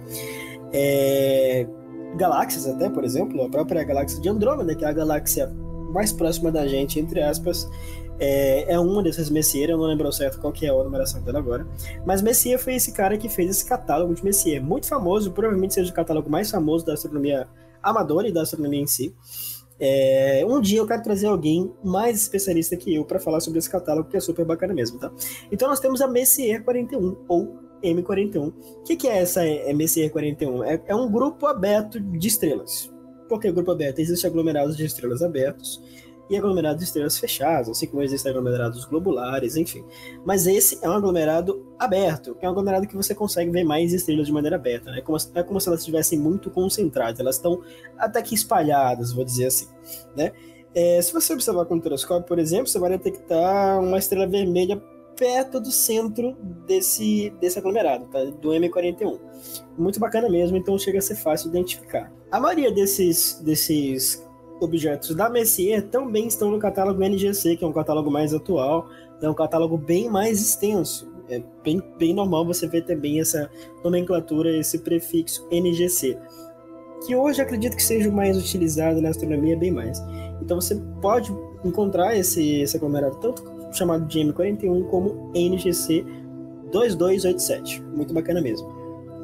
É, 0.72 1.66
galáxias 2.16 2.66
até, 2.66 2.90
por 2.90 3.04
exemplo, 3.04 3.42
a 3.42 3.48
própria 3.48 3.84
galáxia 3.84 4.20
de 4.20 4.28
Andrômeda, 4.28 4.74
que 4.74 4.84
é 4.84 4.88
a 4.88 4.92
galáxia 4.92 5.48
mais 5.92 6.12
próxima 6.12 6.50
da 6.50 6.66
gente, 6.66 6.98
entre 6.98 7.22
aspas, 7.22 7.68
é, 8.18 8.72
é 8.72 8.78
uma 8.78 9.02
dessas 9.02 9.30
Messier, 9.30 9.70
eu 9.70 9.78
não 9.78 9.84
lembro 9.84 10.10
certo 10.12 10.40
qual 10.40 10.52
que 10.52 10.66
é 10.66 10.70
a 10.70 10.84
numeração 10.84 11.22
dela 11.22 11.38
agora. 11.38 11.66
Mas 12.04 12.22
Messier 12.22 12.58
foi 12.58 12.74
esse 12.74 12.92
cara 12.92 13.16
que 13.16 13.28
fez 13.28 13.50
esse 13.50 13.68
catálogo 13.68 14.14
de 14.14 14.24
Messier. 14.24 14.62
Muito 14.62 14.88
famoso, 14.88 15.32
provavelmente 15.32 15.74
seja 15.74 15.90
o 15.90 15.94
catálogo 15.94 16.28
mais 16.28 16.50
famoso 16.50 16.84
da 16.84 16.94
astronomia 16.94 17.48
amadora 17.82 18.28
e 18.28 18.32
da 18.32 18.42
astronomia 18.42 18.80
em 18.80 18.86
si. 18.86 19.14
É, 19.80 20.44
um 20.44 20.60
dia 20.60 20.78
eu 20.80 20.86
quero 20.86 21.02
trazer 21.02 21.28
alguém 21.28 21.72
mais 21.84 22.20
especialista 22.20 22.76
que 22.76 22.92
eu 22.92 23.04
para 23.04 23.20
falar 23.20 23.40
sobre 23.40 23.60
esse 23.60 23.70
catálogo, 23.70 24.08
que 24.08 24.16
é 24.16 24.20
super 24.20 24.44
bacana 24.44 24.74
mesmo, 24.74 24.98
tá? 24.98 25.12
Então 25.52 25.68
nós 25.68 25.78
temos 25.78 26.00
a 26.00 26.08
Messier 26.08 26.64
41, 26.64 27.16
ou 27.28 27.56
M41. 27.82 28.48
O 28.48 28.82
que, 28.82 28.96
que 28.96 29.06
é 29.06 29.18
essa 29.18 29.42
Messier 29.74 30.10
41? 30.10 30.64
É, 30.64 30.82
é 30.88 30.94
um 30.96 31.10
grupo 31.10 31.46
aberto 31.46 32.00
de 32.00 32.26
estrelas. 32.26 32.92
Por 33.28 33.38
que 33.38 33.52
grupo 33.52 33.70
aberto? 33.70 34.00
Existem 34.00 34.28
aglomerados 34.28 34.76
de 34.76 34.84
estrelas 34.84 35.22
abertos 35.22 35.80
e 36.28 36.36
aglomerados 36.36 36.78
de 36.78 36.84
estrelas 36.84 37.18
fechadas, 37.18 37.68
assim 37.68 37.86
como 37.86 38.02
existem 38.02 38.30
aglomerados 38.30 38.84
globulares, 38.84 39.56
enfim. 39.56 39.84
Mas 40.24 40.46
esse 40.46 40.78
é 40.82 40.88
um 40.88 40.92
aglomerado 40.92 41.66
aberto, 41.78 42.34
que 42.34 42.44
é 42.44 42.48
um 42.48 42.52
aglomerado 42.52 42.86
que 42.86 42.96
você 42.96 43.14
consegue 43.14 43.50
ver 43.50 43.64
mais 43.64 43.92
estrelas 43.92 44.26
de 44.26 44.32
maneira 44.32 44.56
aberta, 44.56 44.90
né? 44.90 45.00
Como, 45.00 45.16
é 45.34 45.42
como 45.42 45.60
se 45.60 45.68
elas 45.68 45.80
estivessem 45.80 46.18
muito 46.18 46.50
concentradas, 46.50 47.18
elas 47.20 47.36
estão 47.36 47.62
até 47.96 48.20
que 48.22 48.34
espalhadas, 48.34 49.12
vou 49.12 49.24
dizer 49.24 49.46
assim, 49.46 49.68
né? 50.16 50.32
É, 50.74 51.00
se 51.00 51.12
você 51.12 51.32
observar 51.32 51.64
com 51.64 51.76
o 51.76 51.80
telescópio, 51.80 52.26
por 52.26 52.38
exemplo, 52.38 52.66
você 52.66 52.78
vai 52.78 52.90
detectar 52.90 53.80
uma 53.80 53.98
estrela 53.98 54.26
vermelha 54.26 54.80
perto 55.16 55.60
do 55.60 55.72
centro 55.72 56.36
desse, 56.66 57.30
desse 57.40 57.58
aglomerado, 57.58 58.06
tá? 58.06 58.24
do 58.24 58.50
M41. 58.50 59.18
Muito 59.76 59.98
bacana 59.98 60.28
mesmo, 60.28 60.56
então 60.56 60.78
chega 60.78 60.98
a 60.98 61.02
ser 61.02 61.16
fácil 61.16 61.48
identificar. 61.48 62.12
A 62.30 62.38
maioria 62.38 62.70
desses, 62.70 63.40
desses 63.42 64.24
objetos 64.60 65.14
da 65.14 65.28
Messier 65.28 65.82
também 65.82 66.26
estão 66.26 66.50
no 66.50 66.58
catálogo 66.58 67.02
NGC, 67.02 67.56
que 67.56 67.64
é 67.64 67.66
um 67.66 67.72
catálogo 67.72 68.10
mais 68.10 68.34
atual, 68.34 68.88
é 69.20 69.28
um 69.28 69.34
catálogo 69.34 69.76
bem 69.76 70.08
mais 70.08 70.40
extenso. 70.40 71.10
É 71.28 71.42
bem, 71.62 71.82
bem 71.98 72.14
normal 72.14 72.46
você 72.46 72.66
ver 72.66 72.84
também 72.84 73.20
essa 73.20 73.50
nomenclatura, 73.84 74.56
esse 74.56 74.78
prefixo 74.78 75.46
NGC, 75.50 76.16
que 77.06 77.14
hoje 77.14 77.42
acredito 77.42 77.76
que 77.76 77.82
seja 77.82 78.08
o 78.08 78.12
mais 78.12 78.36
utilizado 78.36 79.00
na 79.00 79.10
astronomia 79.10 79.56
bem 79.56 79.70
mais. 79.70 80.02
Então 80.40 80.60
você 80.60 80.74
pode 81.02 81.34
encontrar 81.64 82.16
esse, 82.16 82.60
esse 82.60 82.76
aglomerado 82.76 83.16
tanto 83.16 83.44
chamado 83.72 84.06
de 84.06 84.20
M41 84.20 84.88
como 84.88 85.30
NGC 85.34 86.04
2287. 86.72 87.82
Muito 87.94 88.14
bacana 88.14 88.40
mesmo. 88.40 88.66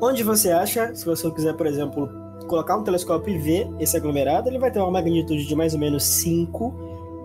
Onde 0.01 0.23
você 0.23 0.51
acha, 0.51 0.94
se 0.94 1.05
você 1.07 1.31
quiser, 1.31 1.55
por 1.55 1.66
exemplo, 1.66 2.09
colocar 2.46 2.76
um 2.76 2.83
telescópio 2.83 3.35
e 3.35 3.38
ver 3.38 3.70
esse 3.78 3.96
aglomerado, 3.96 4.48
ele 4.48 4.59
vai 4.59 4.70
ter 4.70 4.78
uma 4.78 4.90
magnitude 4.90 5.46
de 5.46 5.54
mais 5.54 5.74
ou 5.74 5.80
menos 5.80 6.04
5, 6.04 6.74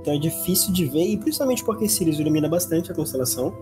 então 0.02 0.14
é 0.14 0.18
difícil 0.18 0.72
de 0.74 0.86
ver, 0.86 1.06
e 1.06 1.18
principalmente 1.18 1.64
porque 1.64 1.88
Sirius 1.88 2.20
ilumina 2.20 2.48
bastante 2.48 2.92
a 2.92 2.96
constelação, 2.96 3.54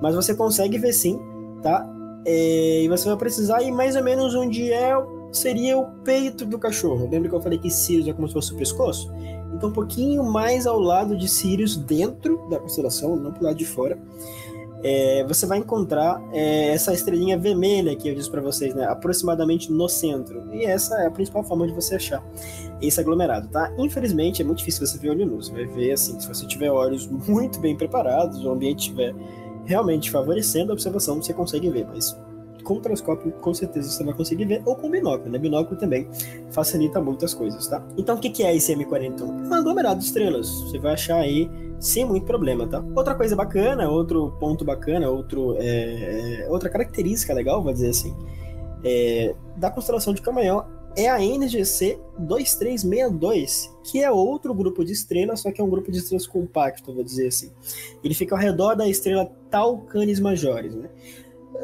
mas 0.00 0.14
você 0.14 0.34
consegue 0.34 0.78
ver 0.78 0.92
sim, 0.92 1.18
tá? 1.62 1.88
É, 2.24 2.82
e 2.82 2.88
você 2.88 3.08
vai 3.08 3.16
precisar 3.16 3.62
ir 3.62 3.70
mais 3.70 3.94
ou 3.94 4.02
menos 4.02 4.34
onde 4.34 4.72
é 4.72 4.94
seria 5.32 5.78
o 5.78 5.86
peito 6.02 6.44
do 6.44 6.58
cachorro. 6.58 7.08
Lembra 7.10 7.28
que 7.28 7.34
eu 7.34 7.40
falei 7.40 7.58
que 7.58 7.70
Sirius 7.70 8.08
é 8.08 8.12
como 8.12 8.26
se 8.26 8.34
fosse 8.34 8.52
o 8.52 8.56
pescoço? 8.56 9.12
Então, 9.54 9.70
um 9.70 9.72
pouquinho 9.72 10.22
mais 10.22 10.66
ao 10.66 10.78
lado 10.78 11.16
de 11.16 11.28
Sirius, 11.28 11.76
dentro 11.76 12.46
da 12.50 12.58
constelação, 12.58 13.16
não 13.16 13.32
pro 13.32 13.44
lado 13.44 13.56
de 13.56 13.64
fora, 13.64 13.98
é, 14.88 15.24
você 15.24 15.46
vai 15.46 15.58
encontrar 15.58 16.22
é, 16.32 16.68
essa 16.68 16.94
estrelinha 16.94 17.36
vermelha 17.36 17.96
que 17.96 18.08
eu 18.08 18.14
disse 18.14 18.30
para 18.30 18.40
vocês, 18.40 18.72
né? 18.72 18.84
Aproximadamente 18.84 19.72
no 19.72 19.88
centro. 19.88 20.48
E 20.54 20.64
essa 20.64 20.94
é 21.02 21.08
a 21.08 21.10
principal 21.10 21.42
forma 21.42 21.66
de 21.66 21.72
você 21.72 21.96
achar 21.96 22.24
esse 22.80 23.00
aglomerado, 23.00 23.48
tá? 23.48 23.74
Infelizmente, 23.78 24.42
é 24.42 24.44
muito 24.44 24.58
difícil 24.58 24.86
você 24.86 24.96
ver 24.96 25.10
olho 25.10 25.26
nu. 25.26 25.42
Você 25.42 25.50
vai 25.50 25.66
ver, 25.66 25.90
assim, 25.90 26.20
se 26.20 26.28
você 26.28 26.46
tiver 26.46 26.70
olhos 26.70 27.08
muito 27.08 27.58
bem 27.58 27.76
preparados, 27.76 28.44
o 28.44 28.48
ambiente 28.48 28.78
estiver 28.78 29.12
realmente 29.64 30.08
favorecendo 30.08 30.70
a 30.70 30.74
observação, 30.74 31.20
você 31.20 31.34
consegue 31.34 31.68
ver, 31.68 31.84
mas 31.88 32.16
com 32.62 32.74
o 32.74 32.80
telescópio, 32.80 33.32
com 33.32 33.52
certeza 33.52 33.90
você 33.90 34.04
vai 34.04 34.14
conseguir 34.14 34.44
ver, 34.44 34.62
ou 34.64 34.76
com 34.76 34.88
binóculo, 34.88 35.30
né? 35.32 35.38
Binóculo 35.38 35.76
também 35.76 36.08
facilita 36.52 37.00
muitas 37.00 37.34
coisas, 37.34 37.66
tá? 37.66 37.84
Então, 37.96 38.14
o 38.16 38.20
que 38.20 38.44
é 38.44 38.54
esse 38.54 38.72
M41? 38.72 39.46
É 39.46 39.48
um 39.48 39.54
aglomerado 39.54 39.98
de 39.98 40.06
estrelas. 40.06 40.48
Você 40.48 40.78
vai 40.78 40.92
achar 40.92 41.16
aí 41.16 41.50
sem 41.80 42.04
muito 42.04 42.26
problema, 42.26 42.66
tá? 42.66 42.84
Outra 42.94 43.14
coisa 43.14 43.36
bacana, 43.36 43.88
outro 43.88 44.32
ponto 44.40 44.64
bacana, 44.64 45.08
outro, 45.10 45.56
é, 45.58 46.44
é 46.44 46.48
outra 46.48 46.68
característica 46.68 47.32
legal, 47.34 47.62
vou 47.62 47.72
dizer 47.72 47.90
assim, 47.90 48.14
é, 48.84 49.34
da 49.56 49.70
constelação 49.70 50.14
de 50.14 50.22
Camayon 50.22 50.62
é 50.96 51.10
a 51.10 51.20
NGC 51.20 52.00
2362, 52.18 53.70
que 53.84 54.02
é 54.02 54.10
outro 54.10 54.54
grupo 54.54 54.82
de 54.82 54.92
estrelas, 54.92 55.40
só 55.40 55.52
que 55.52 55.60
é 55.60 55.64
um 55.64 55.68
grupo 55.68 55.92
de 55.92 55.98
estrelas 55.98 56.26
compacto, 56.26 56.94
vou 56.94 57.04
dizer 57.04 57.28
assim. 57.28 57.52
Ele 58.02 58.14
fica 58.14 58.34
ao 58.34 58.40
redor 58.40 58.74
da 58.74 58.88
estrela 58.88 59.30
Tau 59.50 59.82
Canis 59.82 60.18
Majores, 60.18 60.74
né? 60.74 60.88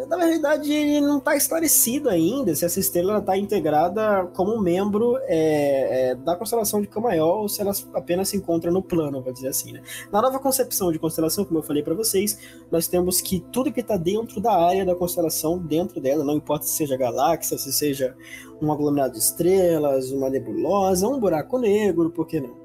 Na 0.08 0.16
verdade, 0.16 0.72
ele 0.72 1.00
não 1.00 1.18
está 1.18 1.36
esclarecido 1.36 2.08
ainda 2.08 2.54
se 2.54 2.64
essa 2.64 2.80
estrela 2.80 3.18
está 3.18 3.36
integrada 3.36 4.26
como 4.34 4.60
membro 4.60 5.18
é, 5.22 6.10
é, 6.10 6.14
da 6.14 6.36
constelação 6.36 6.80
de 6.80 6.86
Camaiol 6.86 7.42
ou 7.42 7.48
se 7.48 7.60
ela 7.60 7.72
apenas 7.94 8.28
se 8.28 8.36
encontra 8.36 8.70
no 8.70 8.82
plano, 8.82 9.22
vou 9.22 9.32
dizer 9.32 9.48
assim. 9.48 9.72
Né? 9.72 9.82
Na 10.10 10.20
nova 10.20 10.38
concepção 10.38 10.92
de 10.92 10.98
constelação, 10.98 11.44
como 11.44 11.58
eu 11.58 11.62
falei 11.62 11.82
para 11.82 11.94
vocês, 11.94 12.38
nós 12.70 12.86
temos 12.86 13.20
que 13.20 13.40
tudo 13.52 13.72
que 13.72 13.80
está 13.80 13.96
dentro 13.96 14.40
da 14.40 14.52
área 14.52 14.84
da 14.84 14.94
constelação, 14.94 15.58
dentro 15.58 16.00
dela, 16.00 16.24
não 16.24 16.34
importa 16.34 16.66
se 16.66 16.76
seja 16.76 16.96
galáxia, 16.96 17.58
se 17.58 17.72
seja 17.72 18.14
um 18.60 18.70
aglomerado 18.70 19.14
de 19.14 19.18
estrelas, 19.18 20.10
uma 20.10 20.30
nebulosa, 20.30 21.08
um 21.08 21.18
buraco 21.18 21.58
negro, 21.58 22.10
por 22.10 22.26
que 22.26 22.40
não? 22.40 22.61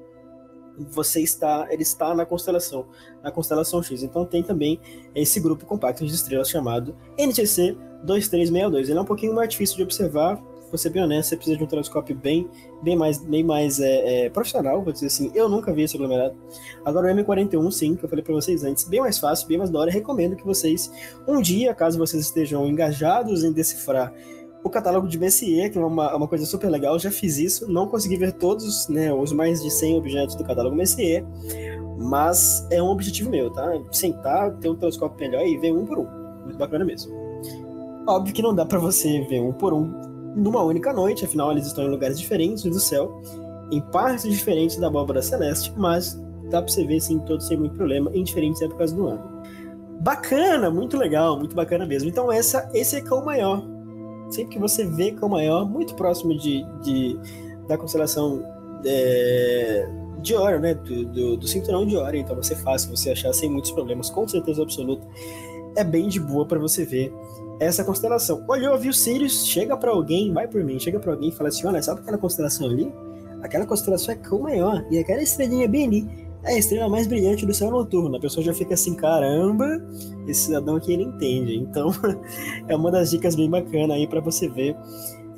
Você 0.90 1.20
está, 1.20 1.66
ele 1.70 1.82
está 1.82 2.14
na 2.14 2.24
constelação, 2.24 2.86
na 3.22 3.30
constelação 3.30 3.82
X. 3.82 4.02
Então 4.02 4.24
tem 4.24 4.42
também 4.42 4.80
esse 5.14 5.40
grupo 5.40 5.66
compacto 5.66 6.04
de 6.04 6.14
estrelas 6.14 6.48
chamado 6.48 6.96
NTC 7.18 7.76
2362. 8.04 8.88
Ele 8.88 8.98
é 8.98 9.02
um 9.02 9.04
pouquinho 9.04 9.34
mais 9.34 9.48
difícil 9.48 9.76
de 9.76 9.82
observar, 9.82 10.40
vou 10.68 10.78
ser 10.78 10.90
bem 10.90 11.02
honesto, 11.02 11.30
você 11.30 11.36
precisa 11.36 11.56
de 11.56 11.64
um 11.64 11.66
telescópio 11.66 12.14
bem, 12.14 12.48
bem 12.82 12.96
mais, 12.96 13.18
bem 13.18 13.42
mais 13.42 13.80
é, 13.80 14.26
é, 14.26 14.30
profissional, 14.30 14.82
vou 14.82 14.92
dizer 14.92 15.06
assim. 15.06 15.30
Eu 15.34 15.48
nunca 15.48 15.72
vi 15.72 15.82
esse 15.82 15.96
aglomerado. 15.96 16.36
Agora 16.84 17.12
o 17.12 17.16
M41, 17.16 17.70
sim, 17.70 17.96
que 17.96 18.04
eu 18.04 18.08
falei 18.08 18.24
para 18.24 18.34
vocês 18.34 18.64
antes, 18.64 18.84
bem 18.84 19.00
mais 19.00 19.18
fácil, 19.18 19.48
bem 19.48 19.58
mais 19.58 19.70
da 19.70 19.78
hora. 19.78 19.90
Recomendo 19.90 20.36
que 20.36 20.44
vocês, 20.44 20.90
um 21.26 21.40
dia, 21.40 21.74
caso 21.74 21.98
vocês 21.98 22.22
estejam 22.22 22.66
engajados 22.66 23.44
em 23.44 23.52
decifrar 23.52 24.12
o 24.62 24.70
catálogo 24.70 25.06
de 25.06 25.18
Messier, 25.18 25.70
que 25.70 25.78
é 25.78 25.84
uma, 25.84 26.14
uma 26.14 26.28
coisa 26.28 26.44
super 26.44 26.68
legal, 26.68 26.98
já 26.98 27.10
fiz 27.10 27.38
isso, 27.38 27.70
não 27.70 27.86
consegui 27.86 28.16
ver 28.16 28.32
todos, 28.32 28.88
né, 28.88 29.12
os 29.12 29.32
mais 29.32 29.62
de 29.62 29.70
100 29.70 29.96
objetos 29.96 30.34
do 30.34 30.44
catálogo 30.44 30.76
Messier, 30.76 31.24
mas 31.98 32.66
é 32.70 32.82
um 32.82 32.88
objetivo 32.88 33.30
meu, 33.30 33.50
tá? 33.50 33.72
Sentar, 33.90 34.52
ter 34.58 34.68
um 34.68 34.76
telescópio 34.76 35.18
melhor 35.18 35.46
e 35.46 35.56
ver 35.58 35.72
um 35.72 35.84
por 35.84 35.98
um. 35.98 36.06
Muito 36.44 36.58
bacana 36.58 36.84
mesmo. 36.84 37.12
Óbvio 38.06 38.34
que 38.34 38.42
não 38.42 38.54
dá 38.54 38.64
para 38.64 38.78
você 38.78 39.20
ver 39.22 39.40
um 39.40 39.52
por 39.52 39.72
um 39.72 40.08
numa 40.36 40.62
única 40.62 40.92
noite, 40.92 41.24
afinal 41.24 41.50
eles 41.50 41.66
estão 41.66 41.84
em 41.84 41.88
lugares 41.88 42.18
diferentes 42.18 42.62
do 42.62 42.78
céu, 42.78 43.20
em 43.72 43.80
partes 43.80 44.30
diferentes 44.30 44.76
da 44.76 44.86
abóbora 44.86 45.20
celeste, 45.20 45.72
mas 45.76 46.14
dá 46.50 46.62
para 46.62 46.70
você 46.70 46.86
ver 46.86 47.00
sim 47.00 47.18
todos 47.20 47.46
sem 47.46 47.56
muito 47.56 47.74
problema 47.74 48.10
em 48.14 48.22
diferentes 48.22 48.62
épocas 48.62 48.92
do 48.92 49.06
ano. 49.06 49.42
Bacana, 50.00 50.70
muito 50.70 50.96
legal, 50.96 51.36
muito 51.36 51.56
bacana 51.56 51.84
mesmo. 51.84 52.08
Então 52.08 52.30
essa, 52.30 52.70
esse 52.72 52.96
é 52.96 53.02
o 53.12 53.24
maior 53.24 53.77
sempre 54.30 54.54
que 54.54 54.58
você 54.58 54.86
vê 54.86 55.12
Cão 55.12 55.28
Maior, 55.28 55.68
muito 55.68 55.94
próximo 55.94 56.36
de, 56.36 56.64
de 56.82 57.18
da 57.66 57.76
constelação 57.76 58.42
é, 58.84 59.88
de 60.20 60.34
Orion, 60.34 60.60
né? 60.60 60.74
Do, 60.74 61.04
do, 61.06 61.36
do, 61.36 61.48
cinturão 61.48 61.86
de 61.86 61.96
Orion, 61.96 62.20
então 62.20 62.42
ser 62.42 62.56
fácil 62.56 62.96
você 62.96 63.10
achar 63.10 63.32
sem 63.32 63.50
muitos 63.50 63.70
problemas, 63.70 64.10
com 64.10 64.26
certeza 64.26 64.62
absoluta. 64.62 65.06
É 65.76 65.84
bem 65.84 66.08
de 66.08 66.18
boa 66.18 66.46
para 66.46 66.58
você 66.58 66.84
ver 66.84 67.12
essa 67.60 67.84
constelação. 67.84 68.44
Olhou, 68.48 68.76
viu 68.78 68.92
Sirius, 68.92 69.46
chega 69.46 69.76
para 69.76 69.90
alguém, 69.90 70.32
vai 70.32 70.48
por 70.48 70.62
mim, 70.64 70.78
chega 70.78 70.98
para 70.98 71.12
alguém 71.12 71.28
e 71.28 71.32
fala 71.32 71.48
assim: 71.48 71.66
olha, 71.66 71.82
sabe 71.82 72.00
aquela 72.00 72.18
constelação 72.18 72.66
ali? 72.66 72.92
Aquela 73.42 73.66
constelação 73.66 74.14
é 74.14 74.16
Cão 74.16 74.40
Maior, 74.40 74.84
e 74.90 74.98
aquela 74.98 75.22
estrelinha 75.22 75.68
bem 75.68 75.86
ali 75.86 76.27
é 76.50 76.54
a 76.54 76.58
estrela 76.58 76.88
mais 76.88 77.06
brilhante 77.06 77.46
do 77.46 77.54
céu 77.54 77.70
noturno. 77.70 78.16
A 78.16 78.20
pessoa 78.20 78.44
já 78.44 78.54
fica 78.54 78.74
assim, 78.74 78.94
caramba, 78.94 79.66
esse 80.26 80.46
cidadão 80.46 80.76
aqui 80.76 80.92
ele 80.92 81.04
entende. 81.04 81.56
Então, 81.56 81.90
é 82.68 82.74
uma 82.74 82.90
das 82.90 83.10
dicas 83.10 83.34
bem 83.34 83.48
bacana 83.48 83.94
aí 83.94 84.06
para 84.06 84.20
você 84.20 84.48
ver 84.48 84.76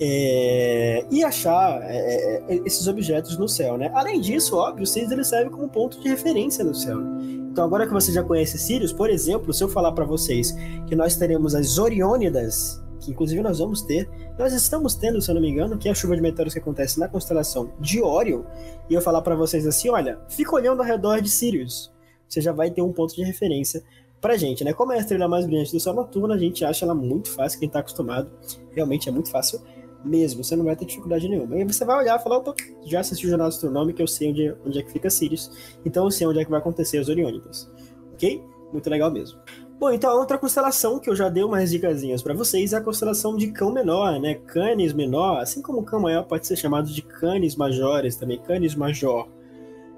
é, 0.01 1.05
e 1.11 1.23
achar 1.23 1.79
é, 1.83 2.43
esses 2.65 2.89
objetos 2.89 3.37
no 3.37 3.47
céu, 3.47 3.77
né? 3.77 3.91
Além 3.95 4.19
disso, 4.19 4.57
óbvio, 4.57 4.87
Sirius 4.87 5.13
ele 5.13 5.25
serve 5.25 5.51
como 5.51 5.69
ponto 5.69 6.01
de 6.01 6.09
referência 6.09 6.65
no 6.65 6.75
céu. 6.75 6.99
Então, 7.21 7.65
agora 7.65 7.87
que 7.87 7.93
você 7.93 8.11
já 8.11 8.23
conhece 8.23 8.57
Sirius, 8.57 8.93
por 8.93 9.11
exemplo, 9.11 9.53
se 9.53 9.63
eu 9.63 9.69
falar 9.69 9.93
para 9.93 10.07
vocês 10.07 10.53
que 10.87 10.97
nós 10.97 11.17
teremos 11.17 11.55
as 11.55 11.79
Oriônidas, 11.79 12.83
que 13.01 13.11
inclusive 13.11 13.43
nós 13.43 13.59
vamos 13.59 13.83
ter, 13.83 14.09
nós 14.39 14.53
estamos 14.53 14.95
tendo, 14.95 15.21
se 15.21 15.31
eu 15.31 15.35
não 15.35 15.43
me 15.43 15.49
engano, 15.49 15.79
que 15.79 15.89
é 15.89 15.91
a 15.91 15.95
chuva 15.95 16.15
de 16.15 16.23
meteoros 16.23 16.53
que 16.53 16.61
acontece 16.61 17.01
na 17.01 17.09
constelação 17.09 17.73
de 17.81 18.03
Órion, 18.03 18.43
e 18.89 18.95
eu 18.95 19.01
falar 19.01 19.23
para 19.23 19.35
vocês 19.35 19.67
assim, 19.67 19.89
olha, 19.89 20.19
fica 20.29 20.55
olhando 20.55 20.81
ao 20.81 20.87
redor 20.87 21.21
de 21.21 21.31
Sirius, 21.31 21.93
você 22.29 22.41
já 22.41 22.53
vai 22.53 22.71
ter 22.71 22.83
um 22.83 22.93
ponto 22.93 23.15
de 23.15 23.25
referência 23.25 23.83
pra 24.21 24.37
gente, 24.37 24.63
né? 24.63 24.73
Como 24.73 24.93
é 24.93 24.97
a 24.97 25.01
estrela 25.01 25.27
mais 25.27 25.47
brilhante 25.47 25.73
do 25.73 25.81
céu 25.81 25.95
noturno, 25.95 26.33
a 26.33 26.39
gente 26.39 26.65
acha 26.65 26.85
ela 26.85 26.95
muito 26.95 27.31
fácil, 27.31 27.59
quem 27.59 27.69
tá 27.69 27.81
acostumado, 27.81 28.31
realmente 28.73 29.09
é 29.09 29.13
muito 29.13 29.31
fácil 29.31 29.61
mesmo, 30.05 30.45
você 30.45 30.57
não 30.57 30.65
vai 30.65 30.77
ter 30.77 30.85
dificuldade 30.85 31.29
nenhuma. 31.29 31.59
E 31.59 31.65
você 31.65 31.85
vai 31.85 31.99
olhar 31.99 32.19
e 32.19 32.23
falar, 32.23 32.43
já 32.85 33.01
assisti 33.01 33.27
o 33.27 33.31
Jornal 33.31 33.49
Astronômico, 33.49 34.01
eu 34.01 34.07
sei 34.07 34.31
onde, 34.31 34.55
onde 34.65 34.79
é 34.79 34.83
que 34.83 34.93
fica 34.93 35.11
Sirius, 35.11 35.79
então 35.85 36.05
eu 36.05 36.11
sei 36.11 36.27
onde 36.27 36.41
é 36.41 36.45
que 36.45 36.51
vai 36.51 36.61
acontecer 36.61 36.99
as 36.99 37.09
Oriônicas, 37.09 37.71
ok? 38.13 38.43
Muito 38.73 38.89
legal 38.89 39.11
mesmo. 39.11 39.39
Bom, 39.81 39.91
então 39.91 40.11
a 40.11 40.15
outra 40.15 40.37
constelação 40.37 40.99
que 40.99 41.09
eu 41.09 41.17
já 41.17 41.31
dei 41.31 41.43
umas 41.43 41.71
dicasinhas 41.71 42.23
para 42.23 42.35
vocês 42.35 42.75
é 42.75 42.77
a 42.77 42.83
constelação 42.83 43.35
de 43.35 43.51
Cão 43.51 43.73
Menor, 43.73 44.21
né? 44.21 44.35
Canis 44.35 44.93
Menor, 44.93 45.41
assim 45.41 45.63
como 45.63 45.83
Cão 45.83 45.99
Maior 45.99 46.25
pode 46.25 46.47
ser 46.47 46.55
chamado 46.55 46.91
de 46.91 47.01
Canis 47.01 47.57
Majores 47.57 48.15
também, 48.15 48.39
Canis 48.39 48.75
Major. 48.75 49.27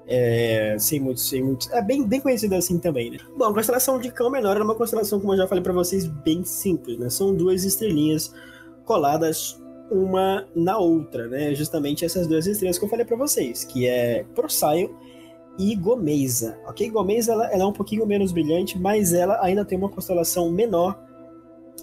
É, 0.07 0.77
sem 0.79 1.01
muitos, 1.01 1.27
sem 1.27 1.43
muitos. 1.43 1.69
É 1.69 1.81
bem, 1.81 2.07
bem 2.07 2.21
conhecida 2.21 2.55
assim 2.55 2.79
também, 2.79 3.11
né? 3.11 3.17
Bom, 3.37 3.43
a 3.43 3.53
constelação 3.53 3.99
de 3.99 4.09
Cão 4.09 4.29
Menor 4.29 4.55
é 4.55 4.63
uma 4.63 4.73
constelação, 4.73 5.19
como 5.19 5.33
eu 5.33 5.37
já 5.39 5.47
falei 5.49 5.61
para 5.61 5.73
vocês, 5.73 6.07
bem 6.07 6.45
simples, 6.45 6.97
né? 6.97 7.09
São 7.09 7.35
duas 7.35 7.65
estrelinhas 7.65 8.33
coladas 8.85 9.61
uma 9.91 10.47
na 10.55 10.77
outra, 10.77 11.27
né? 11.27 11.53
Justamente 11.53 12.05
essas 12.05 12.25
duas 12.25 12.47
estrelas 12.47 12.79
que 12.79 12.85
eu 12.85 12.89
falei 12.89 13.03
para 13.05 13.17
vocês, 13.17 13.65
que 13.65 13.85
é 13.85 14.25
Procyon 14.33 14.87
e 15.57 15.75
Gomeza. 15.75 16.57
Ok? 16.67 16.89
Gomeza 16.89 17.33
ela, 17.33 17.45
ela, 17.51 17.63
é 17.63 17.65
um 17.65 17.73
pouquinho 17.73 18.05
menos 18.05 18.31
brilhante, 18.31 18.77
mas 18.79 19.13
ela 19.13 19.39
ainda 19.41 19.63
tem 19.63 19.77
uma 19.77 19.89
constelação 19.89 20.49
menor, 20.49 20.99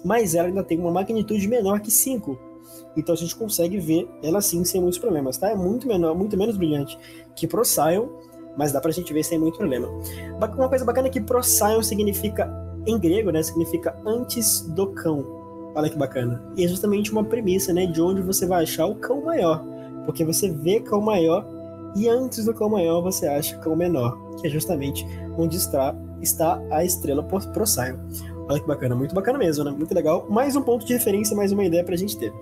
mas 0.03 0.35
ela 0.35 0.47
ainda 0.47 0.63
tem 0.63 0.79
uma 0.79 0.91
magnitude 0.91 1.47
menor 1.47 1.79
que 1.79 1.91
5. 1.91 2.51
Então 2.95 3.13
a 3.13 3.17
gente 3.17 3.35
consegue 3.35 3.79
ver 3.79 4.07
ela 4.21 4.41
sim 4.41 4.63
sem 4.65 4.81
muitos 4.81 4.99
problemas, 4.99 5.37
tá? 5.37 5.49
É 5.49 5.55
muito 5.55 5.87
menor, 5.87 6.15
muito 6.15 6.37
menos 6.37 6.57
brilhante 6.57 6.97
que 7.35 7.47
Procyon, 7.47 8.07
mas 8.57 8.71
dá 8.71 8.81
pra 8.81 8.91
gente 8.91 9.13
ver 9.13 9.23
sem 9.23 9.39
muito 9.39 9.57
problema. 9.57 9.87
Uma 10.35 10.67
coisa 10.67 10.83
bacana 10.83 11.07
é 11.07 11.11
que 11.11 11.21
Procyon 11.21 11.81
significa, 11.81 12.51
em 12.85 12.99
grego, 12.99 13.31
né? 13.31 13.41
Significa 13.41 13.95
antes 14.05 14.61
do 14.61 14.87
cão. 14.87 15.25
Olha 15.73 15.89
que 15.89 15.97
bacana. 15.97 16.43
E 16.57 16.65
é 16.65 16.67
justamente 16.67 17.11
uma 17.11 17.23
premissa, 17.23 17.71
né? 17.71 17.85
De 17.85 18.01
onde 18.01 18.21
você 18.21 18.45
vai 18.45 18.63
achar 18.63 18.85
o 18.87 18.95
cão 18.95 19.21
maior. 19.21 19.63
Porque 20.05 20.25
você 20.25 20.49
vê 20.51 20.81
cão 20.81 20.99
maior 20.99 21.45
e 21.95 22.07
antes 22.07 22.45
do 22.45 22.53
cão 22.53 22.69
maior 22.69 23.01
você 23.01 23.27
acha 23.27 23.57
cão 23.57 23.75
menor, 23.75 24.17
que 24.39 24.47
é 24.47 24.49
justamente 24.49 25.05
onde 25.37 25.57
está, 25.57 25.95
está 26.21 26.61
a 26.71 26.83
estrela 26.83 27.23
Procyon. 27.23 27.97
Olha 28.49 28.59
que 28.59 28.67
bacana, 28.67 28.95
muito 28.95 29.15
bacana 29.15 29.37
mesmo, 29.37 29.63
né? 29.63 29.71
Muito 29.71 29.93
legal. 29.93 30.27
Mais 30.29 30.55
um 30.55 30.61
ponto 30.61 30.85
de 30.85 30.93
referência, 30.93 31.35
mais 31.35 31.51
uma 31.51 31.63
ideia 31.63 31.83
pra 31.83 31.95
gente 31.95 32.17
ter. 32.17 32.33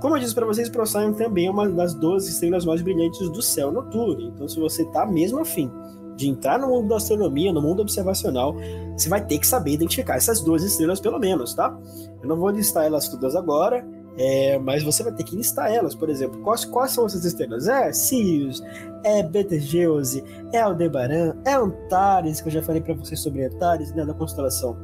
Como 0.00 0.16
eu 0.16 0.20
disse 0.20 0.34
para 0.34 0.46
vocês, 0.46 0.68
Procyon 0.68 1.12
também 1.12 1.46
é 1.46 1.50
uma 1.50 1.68
das 1.68 1.94
12 1.94 2.30
estrelas 2.30 2.64
mais 2.64 2.82
brilhantes 2.82 3.30
do 3.30 3.40
céu 3.40 3.72
noturno. 3.72 4.32
Então, 4.34 4.48
se 4.48 4.58
você 4.58 4.84
tá 4.86 5.06
mesmo 5.06 5.38
afim 5.38 5.70
de 6.16 6.28
entrar 6.28 6.58
no 6.58 6.68
mundo 6.68 6.88
da 6.88 6.96
astronomia, 6.96 7.52
no 7.52 7.60
mundo 7.60 7.80
observacional, 7.80 8.54
você 8.96 9.08
vai 9.08 9.24
ter 9.24 9.38
que 9.38 9.46
saber 9.46 9.72
identificar 9.72 10.16
essas 10.16 10.40
duas 10.40 10.62
estrelas, 10.62 11.00
pelo 11.00 11.18
menos, 11.18 11.54
tá? 11.54 11.76
Eu 12.22 12.28
não 12.28 12.36
vou 12.36 12.50
listar 12.50 12.84
elas 12.84 13.08
todas 13.08 13.34
agora, 13.34 13.84
é, 14.16 14.58
mas 14.58 14.82
você 14.82 15.02
vai 15.02 15.12
ter 15.12 15.24
que 15.24 15.36
listar 15.36 15.72
elas, 15.72 15.94
por 15.94 16.08
exemplo. 16.08 16.40
Quais, 16.42 16.64
quais 16.64 16.92
são 16.92 17.06
essas 17.06 17.24
estrelas? 17.24 17.68
É 17.68 17.92
Sirius, 17.92 18.62
é 19.04 19.22
Betelgeuse, 19.22 20.22
é 20.52 20.60
Aldebaran, 20.60 21.34
é 21.44 21.54
Antares, 21.54 22.40
que 22.40 22.48
eu 22.48 22.52
já 22.52 22.62
falei 22.62 22.80
para 22.80 22.94
vocês 22.94 23.20
sobre 23.20 23.44
Antares, 23.44 23.92
né, 23.92 24.04
da 24.04 24.14
constelação 24.14 24.76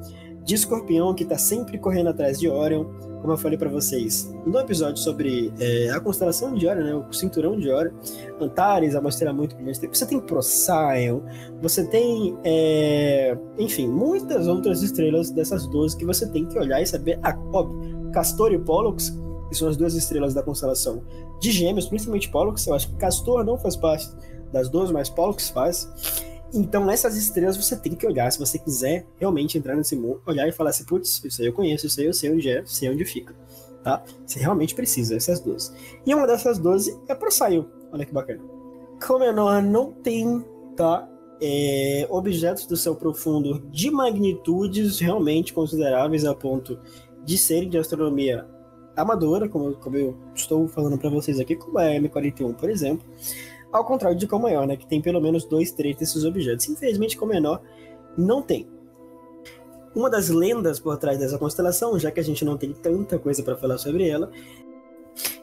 de 0.45 0.55
Escorpião, 0.55 1.15
que 1.15 1.23
está 1.23 1.39
sempre 1.39 1.79
correndo 1.79 2.09
atrás 2.09 2.41
de 2.41 2.49
Orion, 2.49 2.85
como 3.21 3.35
eu 3.35 3.37
falei 3.37 3.59
para 3.59 3.69
vocês 3.69 4.33
no 4.47 4.59
episódio 4.59 4.97
sobre 4.97 5.53
é, 5.61 5.91
a 5.91 6.01
constelação 6.01 6.55
de 6.55 6.67
Orion, 6.67 6.83
né, 6.83 6.95
o 6.95 7.13
cinturão 7.13 7.59
de 7.59 7.71
Orion, 7.71 7.93
Antares, 8.41 8.95
a 8.95 9.01
mostrar 9.01 9.33
muito 9.33 9.55
brilhante. 9.55 9.87
Você 9.87 10.07
tem 10.07 10.19
Procyon, 10.19 11.21
você 11.61 11.85
tem, 11.87 12.37
é, 12.43 13.37
enfim, 13.59 13.87
muitas 13.87 14.49
outras 14.49 14.83
estrelas 14.83 15.31
dessas 15.31 15.67
12 15.67 15.97
que 15.97 16.07
você 16.07 16.27
tem 16.27 16.47
que 16.47 16.59
olhar 16.59 16.81
e 16.81 16.87
saber. 16.87 17.19
Ah, 17.23 17.39
óbvio, 17.53 18.00
Castor 18.11 18.53
e 18.53 18.59
Pollux, 18.59 19.13
que 19.49 19.55
são 19.55 19.69
as 19.69 19.77
duas 19.77 19.95
estrelas 19.95 20.35
da 20.35 20.43
constelação 20.43 21.03
de 21.41 21.51
Gêmeos, 21.51 21.87
principalmente 21.87 22.29
Pollux. 22.29 22.67
Eu 22.67 22.75
acho 22.75 22.89
que 22.89 22.97
Castor 22.97 23.45
não 23.45 23.59
faz 23.59 23.77
parte 23.77 24.09
das 24.53 24.69
12, 24.69 24.93
mas 24.93 25.09
Pollux 25.09 25.49
faz. 25.51 25.89
Então, 26.53 26.85
nessas 26.85 27.17
estrelas 27.17 27.57
você 27.57 27.77
tem 27.77 27.95
que 27.95 28.07
olhar, 28.07 28.31
se 28.31 28.39
você 28.39 28.59
quiser 28.59 29.07
realmente 29.19 29.57
entrar 29.57 29.77
nesse 29.77 29.95
mundo, 29.95 30.21
olhar 30.27 30.49
e 30.49 30.53
falar 30.53 30.71
assim, 30.71 30.85
putz, 30.85 31.23
isso 31.25 31.41
aí 31.41 31.49
eu 31.49 31.53
conheço, 31.53 31.87
isso 31.87 32.01
aí 32.01 32.07
eu 32.07 32.13
sei 32.13 32.33
onde 32.33 32.49
é, 32.49 32.65
sei 32.67 32.91
onde 32.91 33.05
fica, 33.05 33.35
tá? 33.85 34.03
Você 34.27 34.41
realmente 34.41 34.75
precisa, 34.75 35.17
essas 35.17 35.39
duas. 35.41 35.73
E 36.05 36.13
uma 36.13 36.27
dessas 36.27 36.59
12 36.59 36.99
é 37.09 37.15
Procyon, 37.15 37.65
olha 37.93 38.05
que 38.05 38.13
bacana. 38.13 38.43
Comenor 39.07 39.63
não 39.63 39.93
tem, 39.93 40.45
tá? 40.77 41.09
É, 41.41 42.07
objetos 42.11 42.67
do 42.67 42.77
céu 42.77 42.95
profundo 42.95 43.61
de 43.71 43.91
magnitudes 43.91 44.99
realmente 44.99 45.55
consideráveis 45.55 46.25
a 46.27 46.35
ponto 46.35 46.79
de 47.25 47.39
serem 47.39 47.69
de 47.69 47.79
astronomia 47.79 48.47
amadora, 48.97 49.49
como, 49.49 49.75
como 49.75 49.97
eu 49.97 50.17
estou 50.35 50.69
falando 50.69 50.99
para 50.99 51.11
vocês 51.11 51.39
aqui, 51.41 51.57
como 51.57 51.79
a 51.79 51.85
M41, 51.85 52.55
por 52.55 52.71
exemplo. 52.71 53.07
Ao 53.73 53.85
contrário 53.85 54.19
de 54.19 54.27
Cão 54.27 54.39
Maior, 54.39 54.67
né, 54.67 54.77
que 54.77 54.87
tem 54.87 55.01
pelo 55.01 55.21
menos 55.21 55.45
dois, 55.45 55.71
três 55.71 55.97
desses 55.97 56.25
objetos. 56.25 56.69
Infelizmente, 56.69 57.17
Cão 57.17 57.29
Menor 57.29 57.61
não 58.17 58.43
tem. 58.43 58.69
Uma 59.95 60.11
das 60.11 60.29
lendas 60.29 60.79
por 60.79 60.97
trás 60.99 61.19
dessa 61.19 61.39
constelação, 61.39 61.99
já 61.99 62.11
que 62.11 62.21
a 62.21 62.25
gente 62.25 62.45
não 62.45 62.57
tem 62.57 62.73
tanta 62.73 63.19
coisa 63.19 63.43
para 63.43 63.57
falar 63.57 63.79
sobre 63.79 64.09
ela, 64.09 64.31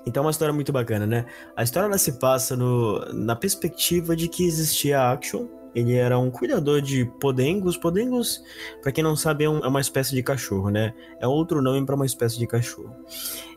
então 0.06 0.24
é 0.24 0.26
uma 0.26 0.32
história 0.32 0.54
muito 0.54 0.72
bacana, 0.72 1.06
né? 1.06 1.26
A 1.54 1.63
história 1.63 1.86
ela 1.88 1.98
se 1.98 2.13
passa 2.13 2.56
no, 2.56 3.00
na 3.13 3.36
perspectiva 3.36 4.16
de 4.16 4.30
que 4.30 4.46
existia 4.46 5.12
Action. 5.12 5.48
Ele 5.75 5.95
era 5.95 6.17
um 6.17 6.32
cuidador 6.32 6.82
de 6.82 7.06
podengos. 7.19 7.77
Podengos, 7.77 8.43
para 8.82 8.91
quem 8.91 9.03
não 9.03 9.15
sabe, 9.15 9.43
é, 9.43 9.47
é, 9.47 9.49
uma 9.49 9.82
espécie 9.82 10.15
de 10.15 10.23
cachorro, 10.23 10.69
né? 10.69 10.93
É 11.19 11.27
outro 11.27 11.62
nome 11.62 11.86
para 11.86 11.95
uma 11.95 12.06
espécie 12.06 12.38
de 12.38 12.47
cachorro. 12.47 12.95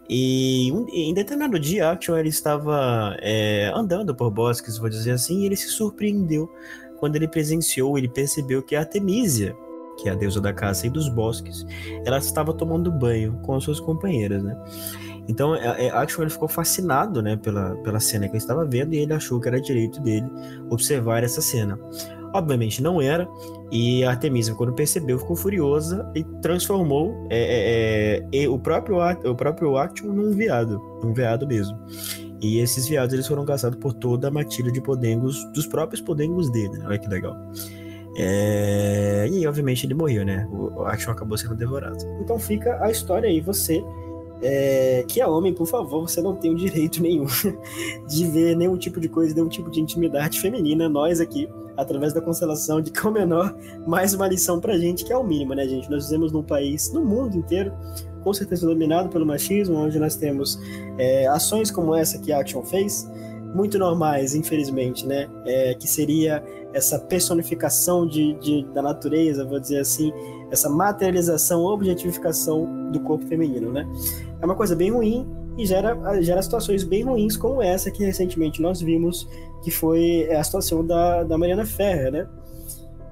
E 0.08 0.70
um, 0.72 0.86
em 0.88 1.14
determinado 1.14 1.58
dia, 1.58 1.90
Action 1.90 2.16
ele 2.16 2.28
estava 2.28 3.16
é, 3.20 3.72
andando 3.74 4.14
por 4.14 4.30
bosques, 4.30 4.76
vou 4.76 4.88
dizer 4.88 5.12
assim, 5.12 5.42
e 5.42 5.46
ele 5.46 5.56
se 5.56 5.68
surpreendeu 5.68 6.50
quando 6.98 7.16
ele 7.16 7.26
presenciou, 7.26 7.96
ele 7.96 8.08
percebeu 8.08 8.62
que 8.62 8.76
a 8.76 8.80
Artemisia, 8.80 9.56
que 9.96 10.08
é 10.08 10.12
a 10.12 10.14
deusa 10.14 10.40
da 10.40 10.52
caça 10.52 10.86
e 10.86 10.90
dos 10.90 11.08
bosques, 11.08 11.64
ela 12.04 12.18
estava 12.18 12.52
tomando 12.52 12.90
banho 12.90 13.38
com 13.42 13.54
as 13.54 13.64
suas 13.64 13.80
companheiras, 13.80 14.42
né? 14.42 14.56
Então, 15.28 15.54
é, 15.54 15.87
é, 15.87 15.90
Action 15.90 16.22
ele 16.22 16.30
ficou 16.30 16.48
fascinado, 16.48 17.22
né, 17.22 17.37
pela, 17.37 17.76
pela 17.76 18.00
cena 18.00 18.26
que 18.26 18.33
ele 18.33 18.38
estava 18.38 18.64
vendo 18.64 18.94
e 18.94 18.98
ele 18.98 19.12
achou 19.12 19.40
que 19.40 19.48
era 19.48 19.61
direito 19.61 20.00
dele 20.00 20.26
observar 20.68 21.22
essa 21.22 21.40
cena. 21.40 21.78
Obviamente 22.33 22.80
não 22.80 23.02
era, 23.02 23.28
e 23.72 24.04
a 24.04 24.11
Artemisia, 24.11 24.54
quando 24.54 24.72
percebeu, 24.72 25.18
ficou 25.18 25.35
furiosa 25.35 26.09
e 26.14 26.22
transformou 26.40 27.26
é, 27.28 28.22
é, 28.33 28.42
é 28.44 28.48
o, 28.48 28.56
próprio, 28.59 28.98
o 29.24 29.35
próprio 29.35 29.76
Action 29.76 30.12
num 30.12 30.30
veado, 30.33 30.80
um 31.02 31.12
veado 31.12 31.46
mesmo. 31.46 31.76
E 32.40 32.59
esses 32.59 32.88
veados 32.88 33.12
eles 33.12 33.26
foram 33.26 33.44
caçados 33.44 33.78
por 33.78 33.92
toda 33.92 34.28
a 34.28 34.30
matilha 34.30 34.70
de 34.70 34.80
podengos, 34.80 35.44
dos 35.52 35.66
próprios 35.66 36.00
podengos 36.00 36.50
dele, 36.50 36.78
né? 36.78 36.85
olha 36.87 36.98
que 36.98 37.09
legal. 37.09 37.37
É... 38.16 39.28
E 39.30 39.46
obviamente 39.46 39.87
ele 39.87 39.94
morreu, 39.94 40.24
né? 40.24 40.46
O 40.50 40.85
Action 40.85 41.12
acabou 41.12 41.37
sendo 41.37 41.54
devorado. 41.54 41.98
Então 42.20 42.38
fica 42.38 42.83
a 42.83 42.90
história 42.90 43.28
aí, 43.28 43.40
você 43.40 43.83
é, 44.42 45.05
que 45.07 45.20
é 45.20 45.26
homem, 45.26 45.53
por 45.53 45.66
favor, 45.66 46.09
você 46.09 46.22
não 46.22 46.35
tem 46.35 46.53
o 46.53 46.57
direito 46.57 47.03
nenhum 47.03 47.26
de 48.09 48.26
ver 48.26 48.57
nenhum 48.57 48.76
tipo 48.76 49.00
de 49.00 49.09
coisa, 49.09 49.35
nenhum 49.35 49.48
tipo 49.48 49.70
de 49.70 49.81
intimidade 49.81 50.40
feminina. 50.40 50.88
Nós 50.88 51.20
aqui, 51.20 51.48
através 51.76 52.12
da 52.12 52.20
constelação 52.20 52.81
de 52.81 52.90
Cão 52.90 53.11
Menor, 53.11 53.55
mais 53.87 54.14
uma 54.14 54.26
lição 54.26 54.61
pra 54.61 54.79
gente, 54.79 55.05
que 55.05 55.12
é 55.12 55.16
o 55.16 55.24
mínimo, 55.24 55.55
né, 55.55 55.66
gente? 55.66 55.90
Nós 55.90 56.07
vivemos 56.07 56.33
num 56.33 56.42
país, 56.42 56.92
no 56.92 57.05
mundo 57.05 57.37
inteiro, 57.37 57.72
com 58.22 58.33
certeza 58.33 58.66
dominado 58.66 59.09
pelo 59.09 59.26
machismo, 59.26 59.76
onde 59.76 59.98
nós 59.98 60.16
temos 60.16 60.59
é, 60.98 61.26
ações 61.26 61.70
como 61.70 61.94
essa 61.94 62.18
que 62.18 62.33
a 62.33 62.40
Action 62.40 62.62
fez, 62.62 63.09
muito 63.54 63.78
normais, 63.78 64.34
infelizmente, 64.34 65.06
né? 65.06 65.28
É, 65.44 65.74
que 65.74 65.88
seria 65.88 66.42
essa 66.72 66.98
personificação 66.98 68.06
de, 68.06 68.34
de, 68.34 68.64
da 68.72 68.80
natureza, 68.80 69.44
vou 69.44 69.58
dizer 69.58 69.80
assim, 69.80 70.12
essa 70.50 70.68
materialização, 70.68 71.64
objetificação 71.64 72.90
do 72.90 73.00
corpo 73.00 73.26
feminino, 73.26 73.72
né? 73.72 73.86
É 74.40 74.44
uma 74.44 74.54
coisa 74.54 74.76
bem 74.76 74.90
ruim 74.90 75.28
e 75.58 75.66
gera, 75.66 76.20
gera 76.22 76.40
situações 76.42 76.84
bem 76.84 77.02
ruins 77.02 77.36
como 77.36 77.60
essa 77.60 77.90
que 77.90 78.04
recentemente 78.04 78.62
nós 78.62 78.80
vimos, 78.80 79.28
que 79.62 79.70
foi 79.70 80.32
a 80.32 80.42
situação 80.42 80.86
da, 80.86 81.24
da 81.24 81.36
Mariana 81.36 81.66
Ferrer, 81.66 82.12
né? 82.12 82.28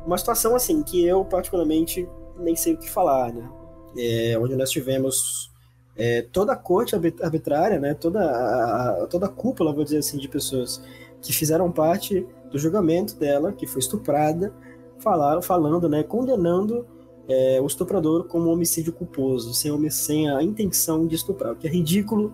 Uma 0.06 0.16
situação 0.16 0.54
assim 0.54 0.82
que 0.82 1.04
eu 1.04 1.24
particularmente 1.24 2.08
nem 2.38 2.54
sei 2.54 2.74
o 2.74 2.78
que 2.78 2.88
falar, 2.88 3.32
né? 3.32 3.48
É, 3.96 4.38
onde 4.38 4.54
nós 4.54 4.70
tivemos 4.70 5.50
é, 5.98 6.22
toda 6.22 6.52
a 6.52 6.56
corte 6.56 6.94
arbitrária, 6.94 7.80
né? 7.80 7.92
Toda 7.92 8.20
a, 8.20 9.02
a, 9.02 9.06
toda 9.08 9.26
a 9.26 9.28
cúpula, 9.28 9.72
vou 9.72 9.82
dizer 9.82 9.98
assim, 9.98 10.16
de 10.16 10.28
pessoas 10.28 10.80
que 11.20 11.32
fizeram 11.32 11.70
parte 11.72 12.24
do 12.52 12.58
julgamento 12.58 13.16
dela, 13.16 13.52
que 13.52 13.66
foi 13.66 13.80
estuprada, 13.80 14.54
falar, 15.00 15.42
falando, 15.42 15.88
né? 15.88 16.04
Condenando 16.04 16.86
é, 17.28 17.60
o 17.60 17.66
estuprador 17.66 18.24
como 18.24 18.48
homicídio 18.48 18.92
culposo, 18.92 19.52
sem, 19.52 19.90
sem 19.90 20.30
a 20.30 20.40
intenção 20.40 21.04
de 21.04 21.16
estuprar, 21.16 21.52
o 21.52 21.56
que 21.56 21.66
é 21.66 21.70
ridículo. 21.70 22.32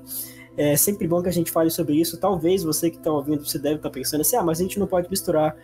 É 0.57 0.77
sempre 0.77 1.09
bom 1.09 1.23
que 1.23 1.29
a 1.29 1.33
gente 1.33 1.51
fale 1.51 1.71
sobre 1.71 1.95
isso. 1.95 2.21
Talvez 2.21 2.63
você 2.63 2.91
que 2.91 2.99
está 2.99 3.11
ouvindo, 3.11 3.45
você 3.45 3.59
deve 3.59 3.77
estar 3.77 3.89
tá 3.89 3.93
pensando 3.93 4.21
assim, 4.21 4.37
ah, 4.37 4.43
mas 4.43 4.61
a 4.61 4.63
gente 4.63 4.79
não 4.79 4.87
pode 4.87 5.09
misturar 5.11 5.57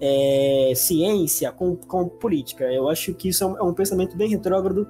é, 0.00 0.72
ciência 0.76 1.50
com, 1.50 1.74
com 1.74 2.08
política. 2.08 2.64
Eu 2.72 2.88
acho 2.88 3.12
que 3.14 3.28
isso 3.28 3.42
é 3.42 3.46
um, 3.46 3.58
é 3.58 3.62
um 3.62 3.74
pensamento 3.74 4.16
bem 4.16 4.30
retrógrado, 4.30 4.86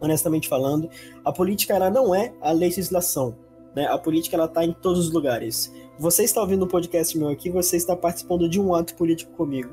honestamente 0.00 0.48
falando. 0.48 0.88
A 1.24 1.32
política 1.32 1.74
ela 1.74 1.90
não 1.90 2.14
é 2.14 2.32
a 2.40 2.52
legislação. 2.52 3.36
Né? 3.74 3.86
A 3.86 3.98
política 3.98 4.36
ela 4.36 4.46
está 4.46 4.64
em 4.64 4.72
todos 4.72 5.06
os 5.06 5.12
lugares. 5.12 5.72
Você 5.98 6.22
está 6.22 6.40
ouvindo 6.40 6.64
um 6.64 6.68
podcast 6.68 7.16
meu 7.18 7.28
aqui, 7.28 7.50
você 7.50 7.76
está 7.76 7.96
participando 7.96 8.48
de 8.48 8.60
um 8.60 8.74
ato 8.74 8.94
político 8.94 9.32
comigo. 9.32 9.70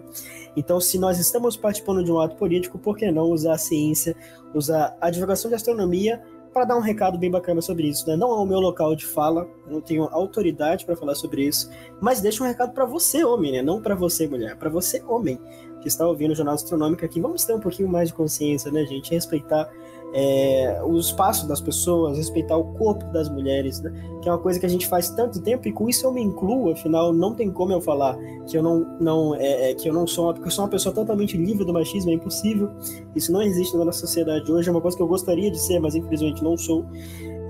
Então, 0.58 0.80
se 0.80 0.98
nós 0.98 1.20
estamos 1.20 1.56
participando 1.56 2.04
de 2.04 2.12
um 2.12 2.20
ato 2.20 2.36
político, 2.36 2.80
por 2.80 2.98
que 2.98 3.12
não 3.12 3.30
usar 3.30 3.54
a 3.54 3.58
ciência, 3.58 4.16
usar 4.54 4.98
a 5.00 5.10
divulgação 5.10 5.50
de 5.50 5.56
astronomia 5.56 6.22
para 6.52 6.66
dar 6.66 6.78
um 6.78 6.82
recado 6.82 7.18
bem 7.18 7.30
bacana 7.30 7.62
sobre 7.62 7.90
isso, 7.90 8.08
né? 8.08 8.16
Não 8.16 8.32
é 8.32 8.36
o 8.36 8.46
meu 8.46 8.60
local 8.62 8.96
de 8.96 9.06
fala, 9.06 9.46
eu 9.68 9.74
não 9.74 9.82
tenho 9.82 10.06
autoridade 10.06 10.86
para 10.86 10.96
falar 10.96 11.14
sobre 11.14 11.44
isso, 11.44 11.70
mas 12.00 12.22
deixa 12.22 12.42
um 12.44 12.48
recado 12.48 12.74
para 12.74 12.86
você, 12.86 13.26
homem, 13.26 13.52
né? 13.52 13.62
Não 13.62 13.82
para 13.82 13.94
você, 13.94 14.26
mulher, 14.26 14.56
para 14.56 14.70
você, 14.70 15.04
homem, 15.06 15.38
que 15.82 15.90
está 15.90 16.08
ouvindo 16.08 16.32
o 16.32 16.36
Jornal 16.36 16.56
Astronômico 16.56 17.04
aqui. 17.04 17.20
Vamos 17.20 17.44
ter 17.44 17.54
um 17.54 17.60
pouquinho 17.60 17.90
mais 17.90 18.08
de 18.08 18.16
consciência, 18.16 18.72
né, 18.72 18.86
gente? 18.86 19.12
Respeitar 19.12 19.70
é, 20.18 20.82
o 20.82 20.98
espaço 20.98 21.46
das 21.46 21.60
pessoas, 21.60 22.18
respeitar 22.18 22.56
o 22.56 22.64
corpo 22.76 23.04
das 23.12 23.28
mulheres, 23.28 23.82
né? 23.82 23.92
que 24.22 24.30
é 24.30 24.32
uma 24.32 24.38
coisa 24.38 24.58
que 24.58 24.66
a 24.66 24.70
gente 24.70 24.88
faz 24.88 25.10
tanto 25.10 25.42
tempo 25.42 25.68
e 25.68 25.74
com 25.74 25.90
isso 25.90 26.06
eu 26.08 26.14
me 26.14 26.22
incluo, 26.22 26.72
afinal 26.72 27.12
não 27.12 27.36
tem 27.36 27.52
como 27.52 27.74
eu 27.74 27.82
falar 27.82 28.18
que 28.48 28.58
eu 28.58 28.64
não, 28.64 28.98
não 28.98 29.36
é, 29.36 29.72
é, 29.72 29.76
que 29.76 29.90
eu 29.90 29.94
não 29.94 30.08
sou 30.08 30.28
uma, 30.28 30.34
porque 30.34 30.48
eu 30.48 30.52
sou 30.52 30.64
uma 30.64 30.72
pessoa 30.72 30.96
totalmente 30.96 31.36
livre 31.36 31.66
do 31.66 31.74
machismo, 31.74 32.12
é 32.12 32.14
impossível, 32.14 32.72
isso 33.14 33.30
não 33.30 33.42
existe 33.42 33.76
na 33.76 33.84
nossa 33.84 34.00
sociedade 34.00 34.50
hoje, 34.50 34.70
é 34.70 34.72
uma 34.72 34.80
coisa 34.80 34.96
que 34.96 35.04
eu 35.04 35.08
gostaria 35.08 35.52
de 35.52 35.60
ser, 35.60 35.80
mas 35.80 35.96
infelizmente 35.96 36.42
não 36.42 36.56
sou. 36.56 36.86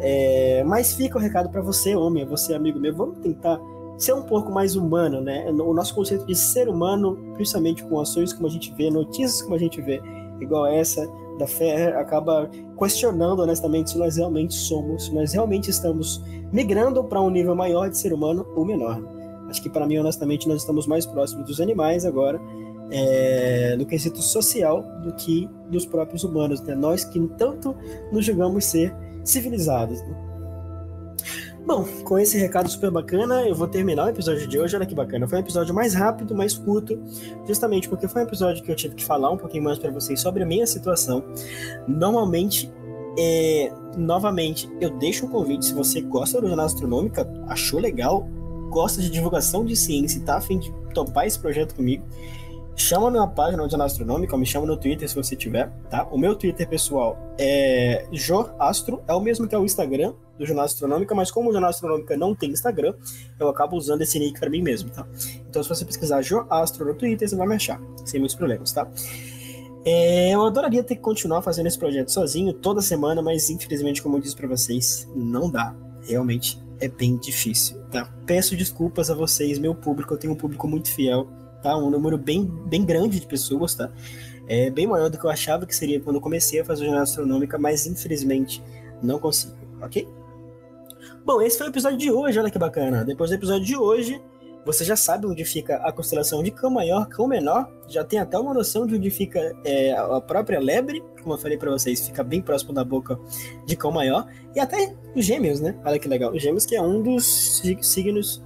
É, 0.02 0.64
mas 0.64 0.94
fica 0.94 1.20
o 1.20 1.22
recado 1.22 1.50
para 1.50 1.62
você, 1.62 1.96
homem, 1.96 2.26
você 2.26 2.56
amigo 2.56 2.80
meu, 2.80 2.96
vamos 2.96 3.20
tentar 3.20 3.62
ser 3.96 4.14
um 4.14 4.24
pouco 4.24 4.52
mais 4.52 4.76
humano, 4.76 5.22
né? 5.22 5.50
O 5.52 5.74
nosso 5.74 5.94
conceito 5.94 6.26
de 6.26 6.36
ser 6.36 6.68
humano, 6.68 7.16
principalmente 7.36 7.84
com 7.84 8.00
ações 8.00 8.34
como 8.34 8.48
a 8.48 8.50
gente 8.50 8.74
vê, 8.74 8.90
notícias 8.90 9.44
como 9.44 9.54
a 9.54 9.60
gente 9.60 9.80
vê, 9.82 10.02
igual 10.42 10.66
essa, 10.66 11.08
da 11.38 11.48
fé 11.48 11.96
acaba 11.98 12.50
questionando 12.78 13.42
honestamente 13.42 13.92
se 13.92 13.98
nós 13.98 14.18
realmente 14.18 14.54
somos, 14.54 15.06
se 15.06 15.14
nós 15.14 15.34
realmente 15.34 15.70
estamos 15.70 16.24
migrando 16.52 17.04
para 17.04 17.22
um 17.22 17.30
nível 17.30 17.56
maior 17.56 17.90
de 17.90 17.98
ser 17.98 18.14
humano 18.14 18.46
ou 18.56 18.66
menor. 18.66 19.02
Acho 19.50 19.62
que 19.62 19.70
para 19.70 19.86
mim, 19.86 19.98
honestamente, 19.98 20.48
nós 20.48 20.62
estamos 20.62 20.88
mais 20.88 21.06
próximos 21.06 21.46
dos 21.46 21.62
animais 21.62 22.06
agora, 22.06 22.40
é, 22.90 23.76
no 23.78 23.86
quesito 23.86 24.22
social, 24.22 24.84
do 25.04 25.14
que 25.14 25.50
dos 25.70 25.86
próprios 25.86 26.24
humanos. 26.24 26.62
Né? 26.62 26.76
Nós 26.76 27.04
que 27.04 27.20
tanto 27.38 27.76
nos 28.12 28.26
julgamos 28.26 28.66
ser 28.66 28.96
civilizados. 29.24 30.02
Né? 30.02 30.35
Bom, 31.66 31.84
com 32.04 32.20
esse 32.20 32.38
recado 32.38 32.70
super 32.70 32.92
bacana, 32.92 33.42
eu 33.48 33.56
vou 33.56 33.68
terminar 33.68 34.06
o 34.06 34.10
episódio 34.10 34.48
de 34.48 34.60
hoje. 34.60 34.76
Olha 34.76 34.86
que 34.86 34.94
bacana. 34.94 35.28
Foi 35.28 35.40
um 35.40 35.42
episódio 35.42 35.74
mais 35.74 35.96
rápido, 35.96 36.36
mais 36.36 36.56
curto, 36.56 37.02
justamente 37.48 37.90
porque 37.90 38.08
foi 38.08 38.22
um 38.22 38.26
episódio 38.26 38.64
que 38.64 38.72
eu 38.72 38.76
tive 38.76 38.94
que 38.94 39.04
falar 39.04 39.32
um 39.32 39.38
pouquinho 39.38 39.64
mais 39.64 39.80
para 39.80 39.90
vocês 39.90 40.20
sobre 40.20 40.44
a 40.44 40.46
minha 40.46 40.68
situação. 40.68 41.24
Normalmente, 41.88 42.72
é, 43.18 43.74
novamente, 43.98 44.70
eu 44.80 44.92
deixo 44.92 45.26
um 45.26 45.30
convite. 45.30 45.66
Se 45.66 45.74
você 45.74 46.02
gosta 46.02 46.40
do 46.40 46.48
Jornal 46.48 46.68
Astronômica, 46.68 47.28
achou 47.48 47.80
legal, 47.80 48.28
gosta 48.70 49.02
de 49.02 49.10
divulgação 49.10 49.66
de 49.66 49.76
ciência 49.76 50.20
e 50.20 50.22
tá 50.22 50.38
a 50.38 50.42
fim 50.42 50.60
de 50.60 50.72
topar 50.94 51.26
esse 51.26 51.40
projeto 51.40 51.74
comigo, 51.74 52.06
chama 52.76 53.10
na 53.10 53.26
página 53.26 53.64
do 53.64 53.70
Jornal 53.70 53.88
Astronômica, 53.88 54.34
ou 54.34 54.40
me 54.40 54.46
chama 54.46 54.66
no 54.66 54.78
Twitter 54.78 55.08
se 55.08 55.16
você 55.16 55.36
tiver, 55.36 55.72
tá? 55.90 56.08
O 56.12 56.18
meu 56.18 56.36
Twitter 56.36 56.68
pessoal 56.68 57.18
é 57.38 58.06
Jorastro, 58.12 59.02
é 59.08 59.14
o 59.14 59.20
mesmo 59.20 59.48
que 59.48 59.56
é 59.56 59.58
o 59.58 59.64
Instagram 59.64 60.14
do 60.38 60.46
Jornal 60.46 60.66
Astronômica, 60.66 61.16
mas 61.16 61.32
como 61.32 61.50
o 61.50 61.52
Jornal 61.52 61.70
Astronômica 61.70 62.18
não 62.18 62.36
tem 62.36 62.52
Instagram, 62.52 62.94
eu 63.40 63.48
acabo 63.48 63.78
usando 63.78 64.02
esse 64.02 64.20
nick 64.20 64.40
para 64.40 64.50
mim 64.50 64.62
mesmo, 64.62 64.90
tá? 64.90 65.08
Então 65.50 65.64
se 65.64 65.70
você 65.70 65.86
pesquisar 65.86 66.22
Jorastro 66.22 66.86
no 66.86 66.94
Twitter, 66.94 67.28
você 67.28 67.36
vai 67.36 67.48
me 67.48 67.56
achar, 67.56 67.82
sem 68.04 68.20
muitos 68.20 68.36
problemas, 68.36 68.72
tá? 68.72 68.88
É, 69.86 70.32
eu 70.34 70.44
adoraria 70.44 70.84
ter 70.84 70.96
que 70.96 71.02
continuar 71.02 71.44
fazendo 71.44 71.68
esse 71.68 71.78
projeto 71.78 72.10
sozinho 72.12 72.52
toda 72.54 72.82
semana, 72.82 73.22
mas 73.22 73.50
infelizmente, 73.52 74.02
como 74.02 74.18
eu 74.18 74.22
disse 74.22 74.36
para 74.36 74.48
vocês, 74.48 75.08
não 75.16 75.50
dá. 75.50 75.76
Realmente 76.02 76.60
é 76.80 76.88
bem 76.88 77.16
difícil, 77.18 77.80
tá? 77.92 78.12
Peço 78.26 78.56
desculpas 78.56 79.10
a 79.10 79.16
vocês, 79.16 79.60
meu 79.60 79.76
público, 79.76 80.14
eu 80.14 80.18
tenho 80.18 80.34
um 80.34 80.36
público 80.36 80.68
muito 80.68 80.92
fiel, 80.92 81.28
tá? 81.66 81.76
Um 81.76 81.90
número 81.90 82.16
bem, 82.16 82.46
bem 82.46 82.86
grande 82.86 83.20
de 83.20 83.26
pessoas, 83.26 83.74
tá? 83.74 83.92
É 84.48 84.70
bem 84.70 84.86
maior 84.86 85.10
do 85.10 85.18
que 85.18 85.26
eu 85.26 85.30
achava 85.32 85.66
que 85.66 85.76
seria 85.76 86.00
quando 86.00 86.18
eu 86.18 86.22
comecei 86.22 86.60
a 86.60 86.66
fazer 86.66 86.84
jornada 86.84 87.04
astronômica, 87.04 87.58
mas 87.58 87.88
infelizmente 87.88 88.64
não 89.02 89.18
consigo, 89.18 89.56
ok? 89.82 90.08
Bom, 91.26 91.42
esse 91.42 91.58
foi 91.58 91.66
o 91.66 91.72
episódio 91.72 91.98
de 91.98 92.12
hoje, 92.12 92.38
olha 92.38 92.52
que 92.52 92.60
bacana. 92.60 93.04
Depois 93.04 93.32
do 93.32 93.34
episódio 93.34 93.66
de 93.66 93.76
hoje, 93.76 94.22
você 94.64 94.86
já 94.86 94.96
sabe 94.96 95.26
onde 95.26 95.44
fica 95.44 95.78
a 95.78 95.92
constelação 95.92 96.44
de 96.44 96.52
Cão 96.52 96.70
Maior, 96.70 97.08
Cão 97.08 97.28
Menor, 97.28 97.68
já 97.88 98.04
tem 98.04 98.20
até 98.20 98.38
uma 98.38 98.54
noção 98.54 98.86
de 98.86 98.94
onde 98.94 99.10
fica 99.10 99.40
é, 99.64 99.94
a 99.94 100.22
própria 100.22 100.60
lebre, 100.60 101.04
como 101.24 101.34
eu 101.34 101.40
falei 101.40 101.58
para 101.58 101.72
vocês, 101.72 102.06
fica 102.06 102.24
bem 102.24 102.44
próximo 102.44 102.74
da 102.74 102.84
boca 102.84 103.20
de 103.66 103.76
Cão 103.76 103.92
Maior, 103.92 104.28
e 104.56 104.60
até 104.60 104.96
os 105.16 105.26
Gêmeos, 105.26 105.60
né? 105.60 105.76
Olha 105.84 105.98
que 105.98 106.08
legal. 106.08 106.32
Os 106.32 106.44
Gêmeos 106.44 106.64
que 106.64 106.76
é 106.76 106.82
um 106.82 107.02
dos 107.02 107.60
signos 107.82 108.45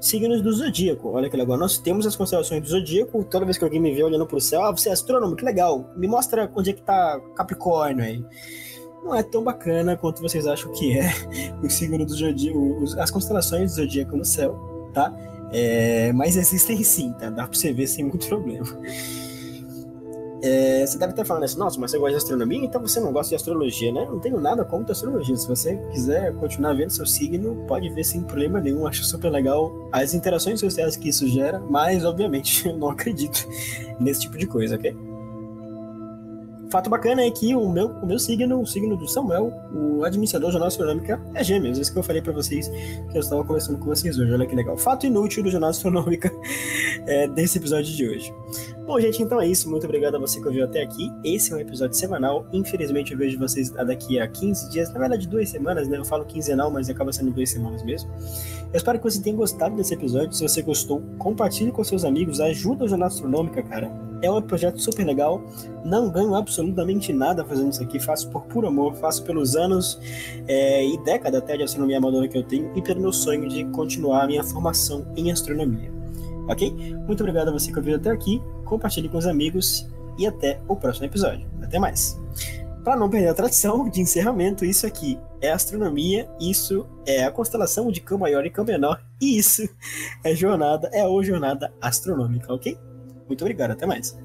signos 0.00 0.42
do 0.42 0.52
zodíaco. 0.52 1.10
Olha 1.10 1.28
que 1.28 1.36
legal. 1.36 1.56
Nós 1.56 1.78
temos 1.78 2.06
as 2.06 2.16
constelações 2.16 2.62
do 2.62 2.68
zodíaco. 2.68 3.24
Toda 3.24 3.44
vez 3.44 3.58
que 3.58 3.64
alguém 3.64 3.80
me 3.80 3.94
vê 3.94 4.02
olhando 4.02 4.26
pro 4.26 4.40
céu, 4.40 4.62
ah, 4.62 4.70
você 4.70 4.88
é 4.88 4.92
astrônomo, 4.92 5.36
que 5.36 5.44
legal. 5.44 5.90
Me 5.96 6.06
mostra 6.06 6.50
onde 6.54 6.70
é 6.70 6.72
que 6.72 6.82
tá 6.82 7.20
Capricórnio 7.34 8.04
aí. 8.04 8.24
Não 9.04 9.14
é 9.14 9.22
tão 9.22 9.44
bacana 9.44 9.96
quanto 9.96 10.20
vocês 10.20 10.46
acham 10.46 10.72
que 10.72 10.98
é 10.98 11.10
o 11.62 11.70
signo 11.70 12.04
do 12.04 12.12
zodíaco, 12.12 12.84
as 12.98 13.10
constelações 13.10 13.72
do 13.72 13.76
zodíaco 13.76 14.16
no 14.16 14.24
céu 14.24 14.76
tá? 14.96 15.14
É, 15.52 16.10
mas 16.14 16.36
existem 16.36 16.82
sim, 16.82 17.12
tá? 17.12 17.28
Dá 17.28 17.46
pra 17.46 17.56
você 17.56 17.72
ver 17.72 17.86
sem 17.86 18.04
muito 18.04 18.26
problema. 18.26 18.66
É, 20.46 20.86
você 20.86 20.96
deve 20.96 21.10
estar 21.10 21.24
falando 21.24 21.42
assim, 21.42 21.58
nossa, 21.58 21.80
mas 21.80 21.90
você 21.90 21.98
gosta 21.98 22.12
de 22.12 22.16
astronomia, 22.18 22.64
então 22.64 22.80
você 22.80 23.00
não 23.00 23.12
gosta 23.12 23.30
de 23.30 23.34
astrologia, 23.34 23.92
né? 23.92 24.06
Não 24.08 24.20
tenho 24.20 24.40
nada 24.40 24.64
contra 24.64 24.92
astrologia. 24.92 25.36
Se 25.36 25.48
você 25.48 25.76
quiser 25.90 26.32
continuar 26.36 26.74
vendo 26.74 26.90
seu 26.90 27.04
signo, 27.04 27.64
pode 27.66 27.88
ver 27.88 28.04
sem 28.04 28.22
problema 28.22 28.60
nenhum. 28.60 28.86
Acho 28.86 29.02
super 29.02 29.28
legal 29.28 29.74
as 29.90 30.14
interações 30.14 30.60
sociais 30.60 30.96
que 30.96 31.08
isso 31.08 31.26
gera, 31.26 31.58
mas 31.68 32.04
obviamente 32.04 32.62
eu 32.68 32.76
não 32.76 32.90
acredito 32.90 33.44
nesse 33.98 34.20
tipo 34.20 34.38
de 34.38 34.46
coisa, 34.46 34.76
ok? 34.76 34.96
Fato 36.70 36.90
bacana 36.90 37.22
é 37.22 37.30
que 37.30 37.54
o 37.54 37.68
meu, 37.68 37.88
o 37.88 38.06
meu 38.06 38.18
signo, 38.18 38.60
o 38.60 38.66
signo 38.66 38.96
do 38.96 39.08
Samuel, 39.08 39.52
o 39.72 40.04
administrador 40.04 40.50
Jornal 40.50 40.68
Astronômica, 40.68 41.20
é 41.34 41.42
gêmeos. 41.42 41.78
Isso 41.78 41.92
que 41.92 41.98
eu 41.98 42.02
falei 42.02 42.22
para 42.22 42.32
vocês, 42.32 42.68
que 42.68 43.16
eu 43.16 43.20
estava 43.20 43.44
conversando 43.44 43.78
com 43.78 43.86
vocês 43.86 44.18
hoje. 44.18 44.32
Olha 44.32 44.46
que 44.46 44.54
legal. 44.54 44.76
Fato 44.76 45.06
inútil 45.06 45.42
do 45.42 45.50
Jornal 45.50 45.70
Astronômica 45.70 46.30
é, 47.06 47.26
desse 47.28 47.58
episódio 47.58 47.92
de 47.92 48.08
hoje. 48.08 48.34
Bom, 48.86 49.00
gente, 49.00 49.20
então 49.20 49.40
é 49.40 49.48
isso. 49.48 49.68
Muito 49.68 49.84
obrigado 49.84 50.14
a 50.14 50.18
você 50.18 50.40
que 50.40 50.46
ouviu 50.46 50.64
até 50.64 50.80
aqui. 50.80 51.10
Esse 51.24 51.52
é 51.52 51.56
um 51.56 51.58
episódio 51.58 51.96
semanal. 51.96 52.46
Infelizmente, 52.52 53.12
eu 53.12 53.18
vejo 53.18 53.36
vocês 53.36 53.70
daqui 53.70 54.20
a 54.20 54.28
15 54.28 54.70
dias. 54.70 54.92
Na 54.92 55.00
verdade, 55.00 55.26
duas 55.26 55.48
semanas, 55.48 55.88
né? 55.88 55.98
Eu 55.98 56.04
falo 56.04 56.24
quinzenal, 56.24 56.70
mas 56.70 56.88
acaba 56.88 57.12
sendo 57.12 57.32
duas 57.32 57.50
semanas 57.50 57.82
mesmo. 57.82 58.08
Eu 58.72 58.76
espero 58.76 58.96
que 58.98 59.04
você 59.04 59.20
tenha 59.20 59.34
gostado 59.34 59.74
desse 59.74 59.92
episódio. 59.92 60.32
Se 60.32 60.42
você 60.42 60.62
gostou, 60.62 61.02
compartilhe 61.18 61.72
com 61.72 61.82
seus 61.82 62.04
amigos. 62.04 62.40
Ajuda 62.40 62.84
o 62.84 62.88
Jornal 62.88 63.08
Astronômica, 63.08 63.60
cara 63.60 64.06
é 64.22 64.30
um 64.30 64.40
projeto 64.40 64.80
super 64.80 65.04
legal. 65.04 65.42
Não 65.84 66.10
ganho 66.10 66.34
absolutamente 66.34 67.12
nada 67.12 67.44
fazendo 67.44 67.72
isso 67.72 67.82
aqui. 67.82 68.00
Faço 68.00 68.30
por 68.30 68.44
puro 68.44 68.66
amor, 68.66 68.94
faço 68.94 69.22
pelos 69.24 69.56
anos 69.56 69.98
é, 70.46 70.84
e 70.84 70.96
década 71.04 71.38
até 71.38 71.56
de 71.56 71.62
astronomia 71.62 71.98
amadora 71.98 72.28
que 72.28 72.36
eu 72.36 72.42
tenho 72.42 72.70
e 72.76 72.82
pelo 72.82 73.00
meu 73.00 73.12
sonho 73.12 73.48
de 73.48 73.64
continuar 73.66 74.24
a 74.24 74.26
minha 74.26 74.42
formação 74.42 75.06
em 75.16 75.30
astronomia. 75.30 75.92
Ok? 76.48 76.70
Muito 77.06 77.20
obrigado 77.20 77.48
a 77.48 77.52
você 77.52 77.72
que 77.72 77.78
ouviu 77.78 77.96
até 77.96 78.10
aqui. 78.10 78.40
Compartilhe 78.66 79.08
com 79.08 79.16
os 79.16 79.26
amigos 79.26 79.88
e 80.18 80.26
até 80.26 80.60
o 80.68 80.76
próximo 80.76 81.06
episódio. 81.06 81.48
Até 81.62 81.78
mais. 81.78 82.20
Para 82.84 82.96
não 82.96 83.10
perder 83.10 83.28
a 83.28 83.34
tradição 83.34 83.88
de 83.88 84.00
encerramento, 84.00 84.64
isso 84.64 84.86
aqui 84.86 85.18
é 85.40 85.50
astronomia, 85.50 86.28
isso 86.40 86.86
é 87.04 87.24
a 87.24 87.32
constelação 87.32 87.90
de 87.90 88.00
Cão 88.00 88.18
Maior 88.18 88.46
e 88.46 88.50
Cão 88.50 88.64
Menor, 88.64 89.02
e 89.20 89.36
isso 89.38 89.68
é 90.22 90.34
jornada, 90.36 90.88
é 90.92 91.02
a 91.02 91.22
jornada 91.22 91.72
astronômica, 91.80 92.52
ok? 92.52 92.78
Muito 93.26 93.42
obrigado, 93.42 93.72
até 93.72 93.86
mais. 93.86 94.16